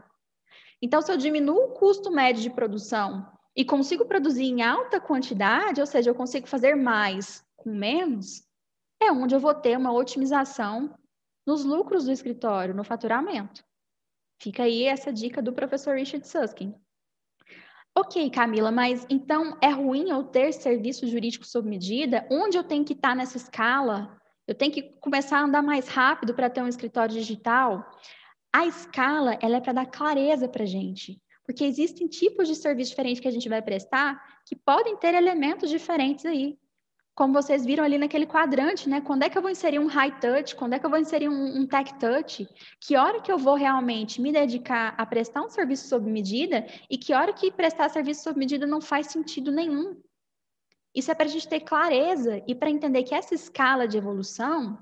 Então, 0.81 1.03
se 1.03 1.12
eu 1.12 1.18
diminuo 1.18 1.64
o 1.64 1.72
custo 1.72 2.11
médio 2.11 2.42
de 2.42 2.50
produção 2.50 3.31
e 3.55 3.64
consigo 3.64 4.07
produzir 4.07 4.44
em 4.44 4.62
alta 4.62 4.98
quantidade, 4.98 5.81
ou 5.81 5.87
seja, 5.87 6.11
eu 6.11 6.14
consigo 6.14 6.46
fazer 6.46 6.74
mais 6.74 7.44
com 7.57 7.70
menos, 7.70 8.42
é 9.00 9.12
onde 9.12 9.35
eu 9.35 9.40
vou 9.40 9.55
ter 9.55 9.77
uma 9.77 9.92
otimização 9.92 10.94
nos 11.46 11.62
lucros 11.62 12.05
do 12.05 12.12
escritório, 12.12 12.74
no 12.74 12.85
faturamento. 12.85 13.62
Fica 14.38 14.64
aí 14.64 14.84
essa 14.84 15.12
dica 15.12 15.40
do 15.40 15.52
professor 15.52 15.96
Richard 15.96 16.26
Susskind. 16.26 16.74
Ok, 17.96 18.28
Camila, 18.30 18.72
mas 18.72 19.06
então 19.08 19.56
é 19.62 19.68
ruim 19.68 20.10
eu 20.10 20.24
ter 20.24 20.52
serviço 20.52 21.06
jurídico 21.06 21.44
sob 21.44 21.68
medida? 21.68 22.26
Onde 22.30 22.56
eu 22.56 22.64
tenho 22.64 22.84
que 22.84 22.92
estar 22.92 23.14
nessa 23.14 23.36
escala? 23.36 24.20
Eu 24.48 24.54
tenho 24.54 24.72
que 24.72 24.82
começar 25.00 25.38
a 25.38 25.44
andar 25.44 25.62
mais 25.62 25.86
rápido 25.88 26.34
para 26.34 26.50
ter 26.50 26.60
um 26.60 26.68
escritório 26.68 27.14
digital? 27.14 27.88
A 28.52 28.66
escala, 28.66 29.38
ela 29.40 29.56
é 29.58 29.60
para 29.60 29.72
dar 29.72 29.86
clareza 29.86 30.48
para 30.48 30.64
a 30.64 30.66
gente, 30.66 31.22
porque 31.44 31.64
existem 31.64 32.08
tipos 32.08 32.48
de 32.48 32.56
serviço 32.56 32.90
diferentes 32.90 33.20
que 33.20 33.28
a 33.28 33.32
gente 33.32 33.48
vai 33.48 33.62
prestar 33.62 34.20
que 34.44 34.56
podem 34.56 34.96
ter 34.96 35.14
elementos 35.14 35.70
diferentes 35.70 36.26
aí 36.26 36.58
como 37.14 37.33
vocês 37.33 37.64
viram 37.64 37.85
ali 37.85 37.96
naquele 37.96 38.27
quadrante, 38.27 38.88
né? 38.88 39.00
Quando 39.00 39.22
é 39.22 39.31
que 39.31 39.38
eu 39.38 39.42
vou 39.42 39.50
inserir 39.50 39.79
um 39.79 39.87
high 39.87 40.18
touch? 40.18 40.57
Quando 40.57 40.72
é 40.72 40.79
que 40.79 40.85
eu 40.87 40.90
vou 40.90 40.98
inserir 40.98 41.29
um, 41.29 41.59
um 41.59 41.66
tech 41.66 41.94
touch? 41.98 42.48
Que 42.81 42.96
hora 42.96 43.20
que 43.20 43.31
eu 43.31 43.38
vou 43.38 43.55
realmente 43.55 44.20
me 44.20 44.33
dedicar 44.33 44.94
a 44.98 45.07
prestar 45.07 45.42
um 45.42 45.48
serviço 45.48 45.88
sob 45.88 46.11
medida 46.11 46.66
e 46.90 46.98
que 46.98 47.14
hora 47.14 47.33
que 47.33 47.53
prestar 47.53 47.88
serviço 47.88 48.24
sob 48.24 48.38
medida 48.38 48.66
não 48.66 48.81
faz 48.81 49.07
sentido 49.07 49.53
nenhum? 49.53 49.96
Isso 50.92 51.11
é 51.11 51.14
para 51.14 51.27
a 51.27 51.29
gente 51.29 51.48
ter 51.48 51.61
clareza 51.61 52.42
e 52.48 52.55
para 52.55 52.70
entender 52.70 53.05
que 53.05 53.14
essa 53.14 53.35
escala 53.35 53.87
de 53.87 53.96
evolução 53.96 54.79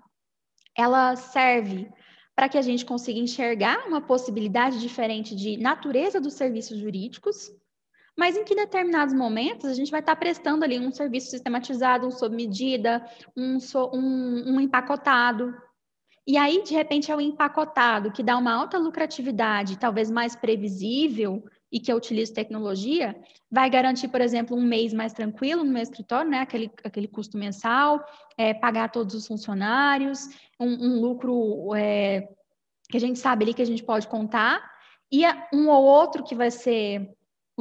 ela 0.76 1.14
serve 1.16 1.90
para 2.34 2.48
que 2.48 2.56
a 2.56 2.62
gente 2.62 2.86
consiga 2.86 3.18
enxergar 3.18 3.86
uma 3.86 4.00
possibilidade 4.00 4.80
diferente 4.80 5.36
de 5.36 5.58
natureza 5.58 6.18
dos 6.18 6.32
serviços 6.32 6.78
jurídicos 6.78 7.50
mas 8.16 8.36
em 8.36 8.44
que 8.44 8.54
determinados 8.54 9.14
momentos 9.14 9.70
a 9.70 9.74
gente 9.74 9.90
vai 9.90 10.00
estar 10.00 10.16
prestando 10.16 10.64
ali 10.64 10.78
um 10.78 10.92
serviço 10.92 11.30
sistematizado, 11.30 12.06
um 12.06 12.10
sob 12.10 12.34
medida, 12.34 13.04
um, 13.36 13.58
so, 13.58 13.90
um, 13.94 14.54
um 14.54 14.60
empacotado. 14.60 15.54
E 16.26 16.36
aí, 16.36 16.62
de 16.62 16.72
repente, 16.72 17.10
é 17.10 17.16
o 17.16 17.20
empacotado 17.20 18.12
que 18.12 18.22
dá 18.22 18.36
uma 18.36 18.52
alta 18.52 18.78
lucratividade, 18.78 19.78
talvez 19.78 20.10
mais 20.10 20.36
previsível, 20.36 21.42
e 21.72 21.80
que 21.80 21.90
eu 21.90 21.96
utilizo 21.96 22.34
tecnologia, 22.34 23.16
vai 23.50 23.70
garantir, 23.70 24.08
por 24.08 24.20
exemplo, 24.20 24.54
um 24.54 24.62
mês 24.62 24.92
mais 24.92 25.14
tranquilo 25.14 25.64
no 25.64 25.72
meu 25.72 25.82
escritório, 25.82 26.30
né? 26.30 26.40
Aquele, 26.40 26.70
aquele 26.84 27.08
custo 27.08 27.38
mensal, 27.38 28.04
é, 28.36 28.52
pagar 28.52 28.92
todos 28.92 29.14
os 29.14 29.26
funcionários, 29.26 30.28
um, 30.60 30.68
um 30.68 31.00
lucro 31.00 31.74
é, 31.74 32.28
que 32.90 32.96
a 32.98 33.00
gente 33.00 33.18
sabe 33.18 33.44
ali 33.44 33.54
que 33.54 33.62
a 33.62 33.66
gente 33.66 33.82
pode 33.82 34.06
contar, 34.06 34.62
e 35.10 35.22
um 35.52 35.68
ou 35.68 35.82
outro 35.82 36.22
que 36.22 36.34
vai 36.34 36.50
ser 36.50 37.10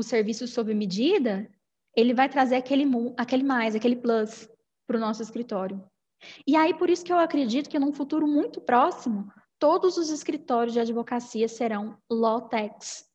o 0.02 0.04
serviço 0.04 0.48
sob 0.48 0.74
medida, 0.74 1.50
ele 1.96 2.14
vai 2.14 2.28
trazer 2.28 2.56
aquele, 2.56 2.86
aquele 3.18 3.44
mais, 3.44 3.76
aquele 3.76 3.96
plus 3.96 4.50
para 4.86 4.98
o 4.98 5.00
nosso 5.00 5.22
escritório. 5.22 5.84
E 6.46 6.56
aí, 6.56 6.74
por 6.74 6.90
isso 6.90 7.04
que 7.04 7.12
eu 7.12 7.18
acredito 7.18 7.70
que 7.70 7.80
num 7.80 7.94
futuro 7.94 8.28
muito 8.28 8.62
próximo, 8.62 9.32
todos 9.58 9.98
os 9.98 10.10
escritórios 10.10 10.74
de 10.74 10.80
advocacia 10.80 11.48
serão 11.48 11.98
low-techs. 12.10 13.06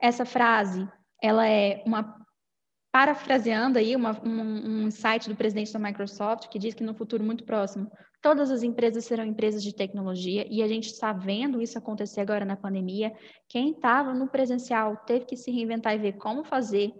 Essa 0.00 0.24
frase, 0.24 0.88
ela 1.22 1.46
é 1.46 1.82
uma 1.86 2.16
parafraseando 2.92 3.78
aí 3.78 3.96
uma, 3.96 4.20
um, 4.22 4.84
um 4.84 4.90
site 4.90 5.28
do 5.28 5.34
presidente 5.34 5.72
da 5.72 5.78
Microsoft 5.78 6.48
que 6.48 6.58
diz 6.58 6.74
que 6.74 6.84
no 6.84 6.94
futuro 6.94 7.24
muito 7.24 7.42
próximo 7.42 7.90
todas 8.20 8.50
as 8.50 8.62
empresas 8.62 9.04
serão 9.04 9.24
empresas 9.24 9.62
de 9.62 9.74
tecnologia 9.74 10.46
e 10.48 10.62
a 10.62 10.68
gente 10.68 10.86
está 10.86 11.12
vendo 11.12 11.60
isso 11.60 11.76
acontecer 11.76 12.20
agora 12.20 12.44
na 12.44 12.56
pandemia. 12.56 13.12
Quem 13.48 13.72
estava 13.72 14.14
no 14.14 14.28
presencial 14.28 14.96
teve 14.98 15.24
que 15.24 15.36
se 15.36 15.50
reinventar 15.50 15.94
e 15.94 15.98
ver 15.98 16.12
como 16.12 16.44
fazer 16.44 16.92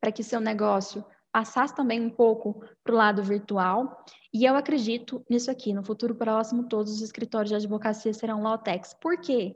para 0.00 0.10
que 0.10 0.22
seu 0.22 0.40
negócio 0.40 1.04
passasse 1.30 1.74
também 1.74 2.00
um 2.00 2.10
pouco 2.10 2.64
para 2.82 2.94
o 2.94 2.96
lado 2.96 3.22
virtual. 3.22 4.04
E 4.32 4.44
eu 4.44 4.56
acredito 4.56 5.24
nisso 5.28 5.50
aqui. 5.50 5.72
No 5.72 5.84
futuro 5.84 6.14
próximo, 6.14 6.66
todos 6.66 6.92
os 6.92 7.02
escritórios 7.02 7.50
de 7.50 7.56
advocacia 7.56 8.12
serão 8.12 8.42
low-techs. 8.42 8.94
Por 8.94 9.20
quê? 9.20 9.54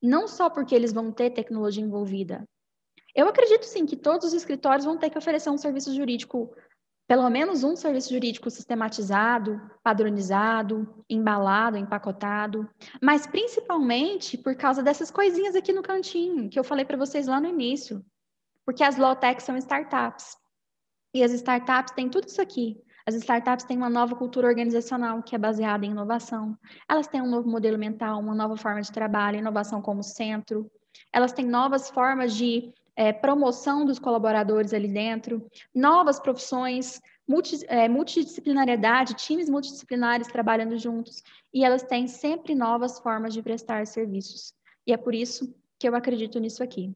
Não 0.00 0.28
só 0.28 0.50
porque 0.50 0.74
eles 0.74 0.92
vão 0.92 1.10
ter 1.10 1.30
tecnologia 1.30 1.82
envolvida, 1.82 2.46
eu 3.14 3.28
acredito 3.28 3.64
sim 3.64 3.84
que 3.84 3.96
todos 3.96 4.28
os 4.28 4.32
escritórios 4.32 4.84
vão 4.84 4.96
ter 4.96 5.10
que 5.10 5.18
oferecer 5.18 5.50
um 5.50 5.58
serviço 5.58 5.94
jurídico, 5.94 6.54
pelo 7.06 7.28
menos 7.28 7.62
um 7.62 7.76
serviço 7.76 8.12
jurídico 8.12 8.50
sistematizado, 8.50 9.60
padronizado, 9.82 11.04
embalado, 11.10 11.76
empacotado, 11.76 12.68
mas 13.02 13.26
principalmente 13.26 14.38
por 14.38 14.54
causa 14.54 14.82
dessas 14.82 15.10
coisinhas 15.10 15.54
aqui 15.54 15.72
no 15.72 15.82
cantinho 15.82 16.48
que 16.48 16.58
eu 16.58 16.64
falei 16.64 16.84
para 16.84 16.96
vocês 16.96 17.26
lá 17.26 17.40
no 17.40 17.48
início, 17.48 18.04
porque 18.64 18.82
as 18.82 18.96
low 18.96 19.14
tech 19.14 19.42
são 19.42 19.56
startups. 19.56 20.36
E 21.14 21.22
as 21.22 21.32
startups 21.32 21.92
têm 21.92 22.08
tudo 22.08 22.28
isso 22.28 22.40
aqui. 22.40 22.80
As 23.04 23.14
startups 23.16 23.64
têm 23.66 23.76
uma 23.76 23.90
nova 23.90 24.14
cultura 24.14 24.46
organizacional 24.46 25.22
que 25.22 25.34
é 25.34 25.38
baseada 25.38 25.84
em 25.84 25.90
inovação. 25.90 26.56
Elas 26.88 27.08
têm 27.08 27.20
um 27.20 27.28
novo 27.28 27.48
modelo 27.48 27.76
mental, 27.76 28.20
uma 28.20 28.34
nova 28.34 28.56
forma 28.56 28.80
de 28.80 28.90
trabalho, 28.90 29.38
inovação 29.38 29.82
como 29.82 30.02
centro. 30.02 30.70
Elas 31.12 31.32
têm 31.32 31.44
novas 31.44 31.90
formas 31.90 32.34
de 32.34 32.72
é, 32.96 33.12
promoção 33.12 33.84
dos 33.84 33.98
colaboradores 33.98 34.72
ali 34.74 34.88
dentro, 34.88 35.46
novas 35.74 36.20
profissões, 36.20 37.00
multi, 37.26 37.64
é, 37.68 37.88
multidisciplinariedade, 37.88 39.14
times 39.14 39.48
multidisciplinares 39.48 40.28
trabalhando 40.28 40.76
juntos, 40.78 41.22
e 41.52 41.64
elas 41.64 41.82
têm 41.82 42.06
sempre 42.06 42.54
novas 42.54 42.98
formas 42.98 43.32
de 43.32 43.42
prestar 43.42 43.86
serviços. 43.86 44.52
E 44.86 44.92
é 44.92 44.96
por 44.96 45.14
isso 45.14 45.54
que 45.78 45.88
eu 45.88 45.94
acredito 45.94 46.38
nisso 46.38 46.62
aqui. 46.62 46.94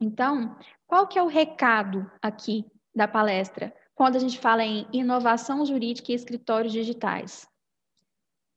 Então, 0.00 0.56
qual 0.86 1.06
que 1.06 1.18
é 1.18 1.22
o 1.22 1.26
recado 1.26 2.10
aqui 2.22 2.64
da 2.94 3.06
palestra 3.06 3.74
quando 3.94 4.16
a 4.16 4.18
gente 4.18 4.38
fala 4.38 4.64
em 4.64 4.86
inovação 4.92 5.64
jurídica 5.64 6.10
e 6.10 6.14
escritórios 6.14 6.72
digitais? 6.72 7.46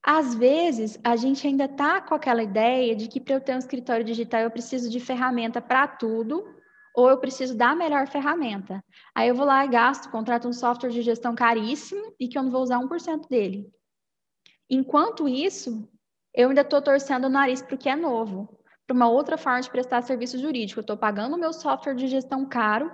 Às 0.01 0.35
vezes, 0.35 0.99
a 1.01 1.15
gente 1.15 1.47
ainda 1.47 1.63
está 1.63 2.01
com 2.01 2.13
aquela 2.13 2.43
ideia 2.43 2.93
de 2.93 3.07
que 3.07 3.21
para 3.21 3.35
eu 3.35 3.41
ter 3.41 3.55
um 3.55 3.59
escritório 3.59 4.03
digital 4.03 4.41
eu 4.41 4.51
preciso 4.51 4.89
de 4.89 4.99
ferramenta 4.99 5.61
para 5.61 5.87
tudo 5.87 6.45
ou 6.93 7.09
eu 7.09 7.17
preciso 7.17 7.57
da 7.57 7.75
melhor 7.75 8.07
ferramenta. 8.07 8.83
Aí 9.15 9.27
eu 9.27 9.35
vou 9.35 9.45
lá 9.45 9.65
e 9.65 9.67
gasto, 9.67 10.11
contrato 10.11 10.47
um 10.47 10.53
software 10.53 10.89
de 10.89 11.01
gestão 11.01 11.33
caríssimo 11.33 12.13
e 12.19 12.27
que 12.27 12.37
eu 12.37 12.43
não 12.43 12.51
vou 12.51 12.61
usar 12.61 12.79
1% 12.79 13.27
dele. 13.27 13.67
Enquanto 14.69 15.27
isso, 15.27 15.89
eu 16.33 16.49
ainda 16.49 16.61
estou 16.61 16.81
torcendo 16.81 17.25
o 17.25 17.29
nariz 17.29 17.61
para 17.61 17.75
o 17.75 17.77
que 17.77 17.89
é 17.89 17.95
novo, 17.95 18.59
para 18.85 18.95
uma 18.95 19.09
outra 19.09 19.37
forma 19.37 19.61
de 19.61 19.69
prestar 19.69 20.01
serviço 20.03 20.37
jurídico. 20.37 20.79
Eu 20.79 20.83
estou 20.83 20.97
pagando 20.97 21.35
o 21.35 21.39
meu 21.39 21.51
software 21.51 21.95
de 21.95 22.07
gestão 22.07 22.45
caro, 22.45 22.91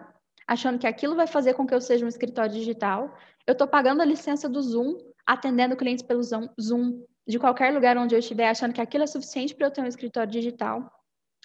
achando 0.47 0.79
que 0.79 0.87
aquilo 0.87 1.15
vai 1.15 1.27
fazer 1.27 1.53
com 1.53 1.67
que 1.67 1.73
eu 1.73 1.81
seja 1.81 2.05
um 2.05 2.09
escritório 2.09 2.51
digital. 2.51 3.13
Eu 3.45 3.51
estou 3.53 3.67
pagando 3.67 4.01
a 4.01 4.05
licença 4.05 4.47
do 4.47 4.61
Zoom, 4.61 4.97
atendendo 5.25 5.75
clientes 5.75 6.03
pelo 6.03 6.21
Zoom, 6.23 7.03
de 7.27 7.37
qualquer 7.37 7.73
lugar 7.73 7.97
onde 7.97 8.15
eu 8.15 8.19
estiver, 8.19 8.49
achando 8.49 8.73
que 8.73 8.81
aquilo 8.81 9.03
é 9.03 9.07
suficiente 9.07 9.53
para 9.53 9.67
eu 9.67 9.71
ter 9.71 9.81
um 9.81 9.87
escritório 9.87 10.31
digital 10.31 10.98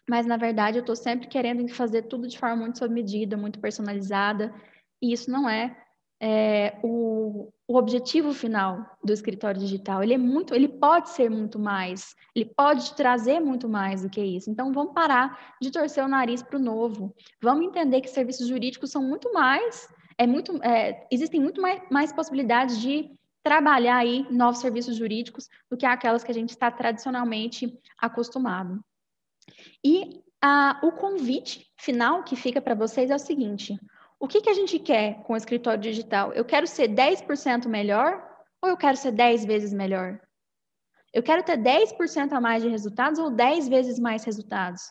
mas 0.09 0.27
na 0.27 0.37
verdade 0.37 0.79
eu 0.79 0.81
estou 0.81 0.97
sempre 0.97 1.29
querendo 1.29 1.67
fazer 1.69 2.03
tudo 2.03 2.29
de 2.29 2.38
forma 2.38 2.57
muito 2.57 2.79
sob 2.79 2.93
medida, 2.93 3.37
muito 3.37 3.59
personalizada, 3.59 4.55
e 5.03 5.12
isso 5.12 5.31
não 5.31 5.49
é, 5.49 5.77
é 6.21 6.79
o, 6.83 7.53
o, 7.67 7.77
objetivo 7.77 8.33
final 8.33 8.97
do 9.03 9.12
escritório 9.12 9.61
digital. 9.61 10.03
Ele 10.03 10.14
é 10.14 10.19
muito, 10.19 10.55
ele 10.55 10.69
pode 10.69 11.11
ser 11.11 11.31
muito 11.31 11.59
mais, 11.59 12.14
ele 12.35 12.47
pode 12.57 12.95
trazer 12.95 13.40
muito 13.40 13.69
mais 13.69 14.03
do 14.03 14.11
que 14.11 14.23
isso. 14.23 14.51
Então 14.51 14.73
vamos 14.73 14.95
parar 14.95 15.55
de 15.61 15.71
torcer 15.71 16.05
o 16.05 16.09
nariz 16.09 16.43
para 16.43 16.59
o 16.59 16.62
novo. 16.62 17.14
Vamos 17.43 17.67
entender 17.67 18.01
que 18.01 18.09
serviços 18.09 18.47
jurídicos 18.47 18.90
são 18.90 19.03
muito 19.03 19.33
mais, 19.33 19.88
é 20.17 20.27
muito, 20.27 20.62
é, 20.62 21.07
existem 21.11 21.40
muito 21.40 21.61
mais, 21.61 21.83
mais 21.90 22.12
possibilidades 22.12 22.81
de 22.81 23.11
trabalhar 23.43 23.97
aí 23.97 24.27
novos 24.31 24.61
serviços 24.61 24.97
jurídicos 24.97 25.51
do 25.71 25.77
que 25.77 25.85
aquelas 25.85 26.25
que 26.25 26.31
a 26.31 26.35
gente 26.35 26.51
está 26.51 26.71
tradicionalmente 26.71 27.79
acostumado. 27.99 28.83
E 29.85 30.23
a, 30.43 30.81
o 30.83 30.93
convite 30.93 31.67
final 31.79 32.23
que 32.23 32.37
fica 32.37 32.61
para 32.61 32.75
vocês 32.75 33.11
é 33.11 33.15
o 33.15 33.19
seguinte: 33.19 33.79
o 34.19 34.29
que, 34.29 34.41
que 34.41 34.51
a 34.51 34.55
gente 34.55 34.79
quer 34.79 35.23
com 35.25 35.35
o 35.35 35.37
escritório 35.37 35.81
digital? 35.81 36.33
Eu 36.33 36.45
quero 36.45 36.67
ser 36.67 36.89
10% 36.89 37.67
melhor 37.69 38.23
ou 38.63 38.71
eu 38.71 38.77
quero 38.77 38.97
ser 38.97 39.13
10 39.13 39.45
vezes 39.45 39.73
melhor? 39.73 40.21
Eu 41.13 41.23
quero 41.23 41.43
ter 41.43 41.57
10% 41.57 42.33
a 42.33 42.41
mais 42.41 42.63
de 42.63 42.69
resultados 42.69 43.19
ou 43.21 43.31
10 43.31 43.69
vezes 43.69 43.99
mais 43.99 44.25
resultados? 44.25 44.83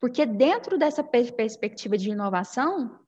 Porque 0.00 0.24
dentro 0.24 0.78
dessa 0.78 1.02
perspectiva 1.02 1.98
de 1.98 2.10
inovação, 2.10 2.98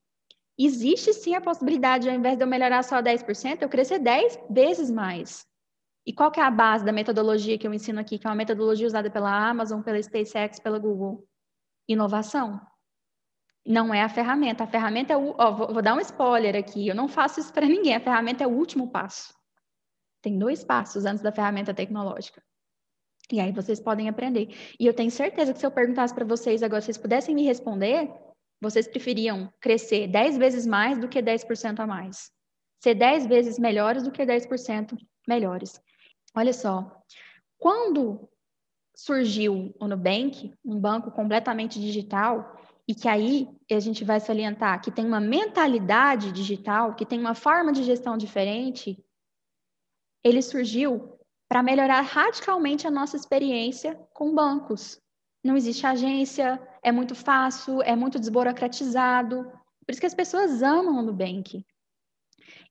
existe 0.58 1.14
sim 1.14 1.34
a 1.34 1.40
possibilidade, 1.40 2.08
ao 2.08 2.14
invés 2.14 2.36
de 2.36 2.44
eu 2.44 2.48
melhorar 2.48 2.82
só 2.82 3.00
10%, 3.00 3.62
eu 3.62 3.68
crescer 3.68 3.98
10 4.00 4.38
vezes 4.50 4.90
mais. 4.90 5.46
E 6.10 6.12
qual 6.12 6.28
que 6.28 6.40
é 6.40 6.42
a 6.42 6.50
base 6.50 6.84
da 6.84 6.90
metodologia 6.90 7.56
que 7.56 7.64
eu 7.64 7.72
ensino 7.72 8.00
aqui, 8.00 8.18
que 8.18 8.26
é 8.26 8.30
uma 8.30 8.34
metodologia 8.34 8.84
usada 8.84 9.08
pela 9.08 9.30
Amazon, 9.48 9.80
pela 9.80 10.02
SpaceX, 10.02 10.58
pela 10.58 10.76
Google? 10.76 11.24
Inovação. 11.86 12.60
Não 13.64 13.94
é 13.94 14.02
a 14.02 14.08
ferramenta. 14.08 14.64
A 14.64 14.66
ferramenta 14.66 15.12
é 15.12 15.16
o. 15.16 15.36
Ó, 15.38 15.52
vou, 15.52 15.72
vou 15.72 15.80
dar 15.80 15.94
um 15.94 16.00
spoiler 16.00 16.56
aqui. 16.56 16.88
Eu 16.88 16.96
não 16.96 17.06
faço 17.06 17.38
isso 17.38 17.52
para 17.52 17.64
ninguém. 17.64 17.94
A 17.94 18.00
ferramenta 18.00 18.42
é 18.42 18.46
o 18.48 18.50
último 18.50 18.90
passo. 18.90 19.32
Tem 20.20 20.36
dois 20.36 20.64
passos 20.64 21.04
antes 21.04 21.22
da 21.22 21.30
ferramenta 21.30 21.72
tecnológica. 21.72 22.42
E 23.30 23.38
aí 23.38 23.52
vocês 23.52 23.78
podem 23.78 24.08
aprender. 24.08 24.48
E 24.80 24.86
eu 24.86 24.92
tenho 24.92 25.12
certeza 25.12 25.52
que 25.52 25.60
se 25.60 25.66
eu 25.66 25.70
perguntasse 25.70 26.12
para 26.12 26.24
vocês 26.24 26.60
agora, 26.64 26.80
se 26.80 26.86
vocês 26.86 26.98
pudessem 26.98 27.36
me 27.36 27.44
responder, 27.44 28.12
vocês 28.60 28.88
preferiam 28.88 29.48
crescer 29.60 30.08
10 30.08 30.38
vezes 30.38 30.66
mais 30.66 30.98
do 30.98 31.08
que 31.08 31.22
10% 31.22 31.78
a 31.78 31.86
mais. 31.86 32.32
Ser 32.82 32.96
10 32.96 33.28
vezes 33.28 33.60
melhores 33.60 34.02
do 34.02 34.10
que 34.10 34.26
10% 34.26 34.98
melhores. 35.28 35.80
Olha 36.34 36.52
só, 36.52 37.02
quando 37.58 38.28
surgiu 38.94 39.74
o 39.80 39.88
Nubank, 39.88 40.54
um 40.64 40.78
banco 40.78 41.10
completamente 41.10 41.80
digital, 41.80 42.56
e 42.86 42.94
que 42.94 43.08
aí 43.08 43.48
a 43.70 43.78
gente 43.78 44.04
vai 44.04 44.18
salientar 44.18 44.82
que 44.82 44.90
tem 44.90 45.06
uma 45.06 45.20
mentalidade 45.20 46.32
digital, 46.32 46.94
que 46.94 47.06
tem 47.06 47.20
uma 47.20 47.34
forma 47.34 47.72
de 47.72 47.84
gestão 47.84 48.16
diferente, 48.16 49.02
ele 50.24 50.42
surgiu 50.42 51.16
para 51.48 51.62
melhorar 51.62 52.00
radicalmente 52.00 52.86
a 52.86 52.90
nossa 52.90 53.16
experiência 53.16 53.94
com 54.12 54.34
bancos. 54.34 55.00
Não 55.42 55.56
existe 55.56 55.86
agência, 55.86 56.60
é 56.82 56.92
muito 56.92 57.14
fácil, 57.14 57.80
é 57.82 57.96
muito 57.96 58.18
desburocratizado. 58.18 59.44
Por 59.86 59.92
isso 59.92 60.00
que 60.00 60.06
as 60.06 60.14
pessoas 60.14 60.62
amam 60.62 60.98
o 60.98 61.02
Nubank. 61.02 61.64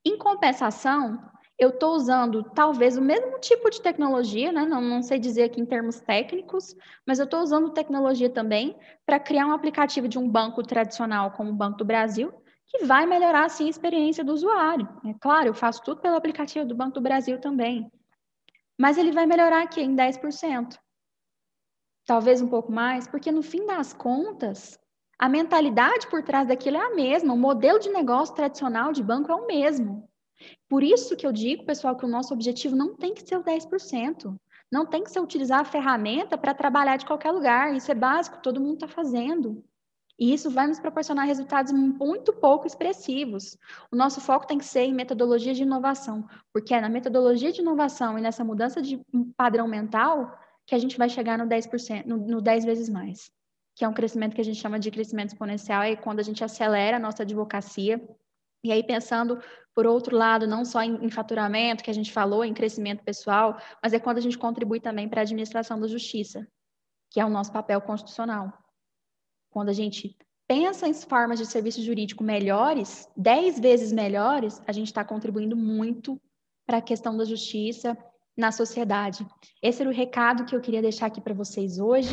Em 0.04 0.18
compensação, 0.18 1.18
eu 1.60 1.68
estou 1.68 1.94
usando 1.94 2.42
talvez 2.42 2.96
o 2.96 3.02
mesmo 3.02 3.38
tipo 3.38 3.68
de 3.68 3.82
tecnologia, 3.82 4.50
né? 4.50 4.64
não, 4.64 4.80
não 4.80 5.02
sei 5.02 5.18
dizer 5.18 5.42
aqui 5.42 5.60
em 5.60 5.66
termos 5.66 6.00
técnicos, 6.00 6.74
mas 7.06 7.18
eu 7.18 7.26
estou 7.26 7.42
usando 7.42 7.74
tecnologia 7.74 8.30
também 8.30 8.74
para 9.04 9.20
criar 9.20 9.46
um 9.46 9.52
aplicativo 9.52 10.08
de 10.08 10.18
um 10.18 10.26
banco 10.26 10.62
tradicional 10.62 11.32
como 11.32 11.50
o 11.50 11.54
Banco 11.54 11.76
do 11.76 11.84
Brasil, 11.84 12.32
que 12.66 12.86
vai 12.86 13.04
melhorar 13.04 13.44
assim 13.44 13.66
a 13.66 13.70
experiência 13.70 14.24
do 14.24 14.32
usuário. 14.32 14.88
É 15.04 15.12
claro, 15.20 15.48
eu 15.48 15.54
faço 15.54 15.82
tudo 15.82 16.00
pelo 16.00 16.16
aplicativo 16.16 16.64
do 16.64 16.74
Banco 16.74 16.94
do 16.94 17.00
Brasil 17.02 17.38
também. 17.38 17.92
Mas 18.78 18.96
ele 18.96 19.12
vai 19.12 19.26
melhorar 19.26 19.62
aqui 19.62 19.82
em 19.82 19.94
10%. 19.94 20.78
Talvez 22.06 22.40
um 22.40 22.48
pouco 22.48 22.72
mais, 22.72 23.06
porque 23.06 23.30
no 23.30 23.42
fim 23.42 23.66
das 23.66 23.92
contas, 23.92 24.80
a 25.18 25.28
mentalidade 25.28 26.08
por 26.08 26.22
trás 26.22 26.48
daquilo 26.48 26.78
é 26.78 26.86
a 26.86 26.94
mesma, 26.94 27.34
o 27.34 27.36
modelo 27.36 27.78
de 27.78 27.90
negócio 27.90 28.34
tradicional 28.34 28.92
de 28.92 29.02
banco 29.02 29.30
é 29.30 29.34
o 29.34 29.46
mesmo. 29.46 30.09
Por 30.68 30.82
isso 30.82 31.16
que 31.16 31.26
eu 31.26 31.32
digo, 31.32 31.64
pessoal, 31.64 31.96
que 31.96 32.04
o 32.04 32.08
nosso 32.08 32.32
objetivo 32.32 32.76
não 32.76 32.94
tem 32.94 33.14
que 33.14 33.26
ser 33.26 33.36
o 33.36 33.44
10%. 33.44 34.36
Não 34.70 34.86
tem 34.86 35.02
que 35.02 35.10
ser 35.10 35.20
utilizar 35.20 35.60
a 35.60 35.64
ferramenta 35.64 36.38
para 36.38 36.54
trabalhar 36.54 36.96
de 36.96 37.06
qualquer 37.06 37.32
lugar. 37.32 37.74
Isso 37.74 37.90
é 37.90 37.94
básico, 37.94 38.40
todo 38.42 38.60
mundo 38.60 38.74
está 38.74 38.88
fazendo. 38.88 39.64
E 40.20 40.34
isso 40.34 40.50
vai 40.50 40.66
nos 40.66 40.78
proporcionar 40.78 41.26
resultados 41.26 41.72
muito 41.72 42.30
pouco 42.30 42.66
expressivos. 42.66 43.56
O 43.90 43.96
nosso 43.96 44.20
foco 44.20 44.46
tem 44.46 44.58
que 44.58 44.64
ser 44.66 44.82
em 44.82 44.92
metodologia 44.92 45.54
de 45.54 45.62
inovação, 45.62 46.28
porque 46.52 46.74
é 46.74 46.80
na 46.80 46.90
metodologia 46.90 47.50
de 47.50 47.62
inovação 47.62 48.18
e 48.18 48.20
nessa 48.20 48.44
mudança 48.44 48.82
de 48.82 49.00
padrão 49.34 49.66
mental 49.66 50.38
que 50.66 50.74
a 50.74 50.78
gente 50.78 50.98
vai 50.98 51.08
chegar 51.08 51.38
no 51.38 51.46
10%, 51.46 52.04
no, 52.04 52.18
no 52.18 52.42
10 52.42 52.66
vezes 52.66 52.88
mais. 52.90 53.30
que 53.74 53.84
é 53.84 53.88
um 53.88 53.94
crescimento 53.94 54.34
que 54.34 54.40
a 54.42 54.44
gente 54.44 54.60
chama 54.60 54.78
de 54.78 54.90
crescimento 54.90 55.30
exponencial, 55.30 55.82
é 55.82 55.96
quando 55.96 56.20
a 56.20 56.22
gente 56.22 56.44
acelera 56.44 56.98
a 56.98 57.00
nossa 57.00 57.22
advocacia. 57.22 57.98
E 58.62 58.70
aí, 58.70 58.82
pensando, 58.82 59.40
por 59.74 59.86
outro 59.86 60.16
lado, 60.16 60.46
não 60.46 60.64
só 60.64 60.82
em, 60.82 61.04
em 61.04 61.10
faturamento, 61.10 61.82
que 61.82 61.90
a 61.90 61.94
gente 61.94 62.12
falou, 62.12 62.44
em 62.44 62.54
crescimento 62.54 63.02
pessoal, 63.02 63.58
mas 63.82 63.92
é 63.92 63.98
quando 63.98 64.18
a 64.18 64.20
gente 64.20 64.38
contribui 64.38 64.80
também 64.80 65.08
para 65.08 65.20
a 65.20 65.22
administração 65.22 65.80
da 65.80 65.88
justiça, 65.88 66.46
que 67.10 67.20
é 67.20 67.24
o 67.24 67.30
nosso 67.30 67.52
papel 67.52 67.80
constitucional. 67.80 68.52
Quando 69.50 69.68
a 69.68 69.72
gente 69.72 70.16
pensa 70.46 70.88
em 70.88 70.94
formas 70.94 71.38
de 71.38 71.46
serviço 71.46 71.82
jurídico 71.82 72.24
melhores, 72.24 73.08
dez 73.16 73.58
vezes 73.58 73.92
melhores, 73.92 74.60
a 74.66 74.72
gente 74.72 74.88
está 74.88 75.04
contribuindo 75.04 75.56
muito 75.56 76.20
para 76.66 76.78
a 76.78 76.82
questão 76.82 77.16
da 77.16 77.24
justiça 77.24 77.96
na 78.36 78.52
sociedade. 78.52 79.26
Esse 79.62 79.82
era 79.82 79.90
o 79.90 79.94
recado 79.94 80.44
que 80.44 80.54
eu 80.54 80.60
queria 80.60 80.82
deixar 80.82 81.06
aqui 81.06 81.20
para 81.20 81.34
vocês 81.34 81.78
hoje. 81.78 82.10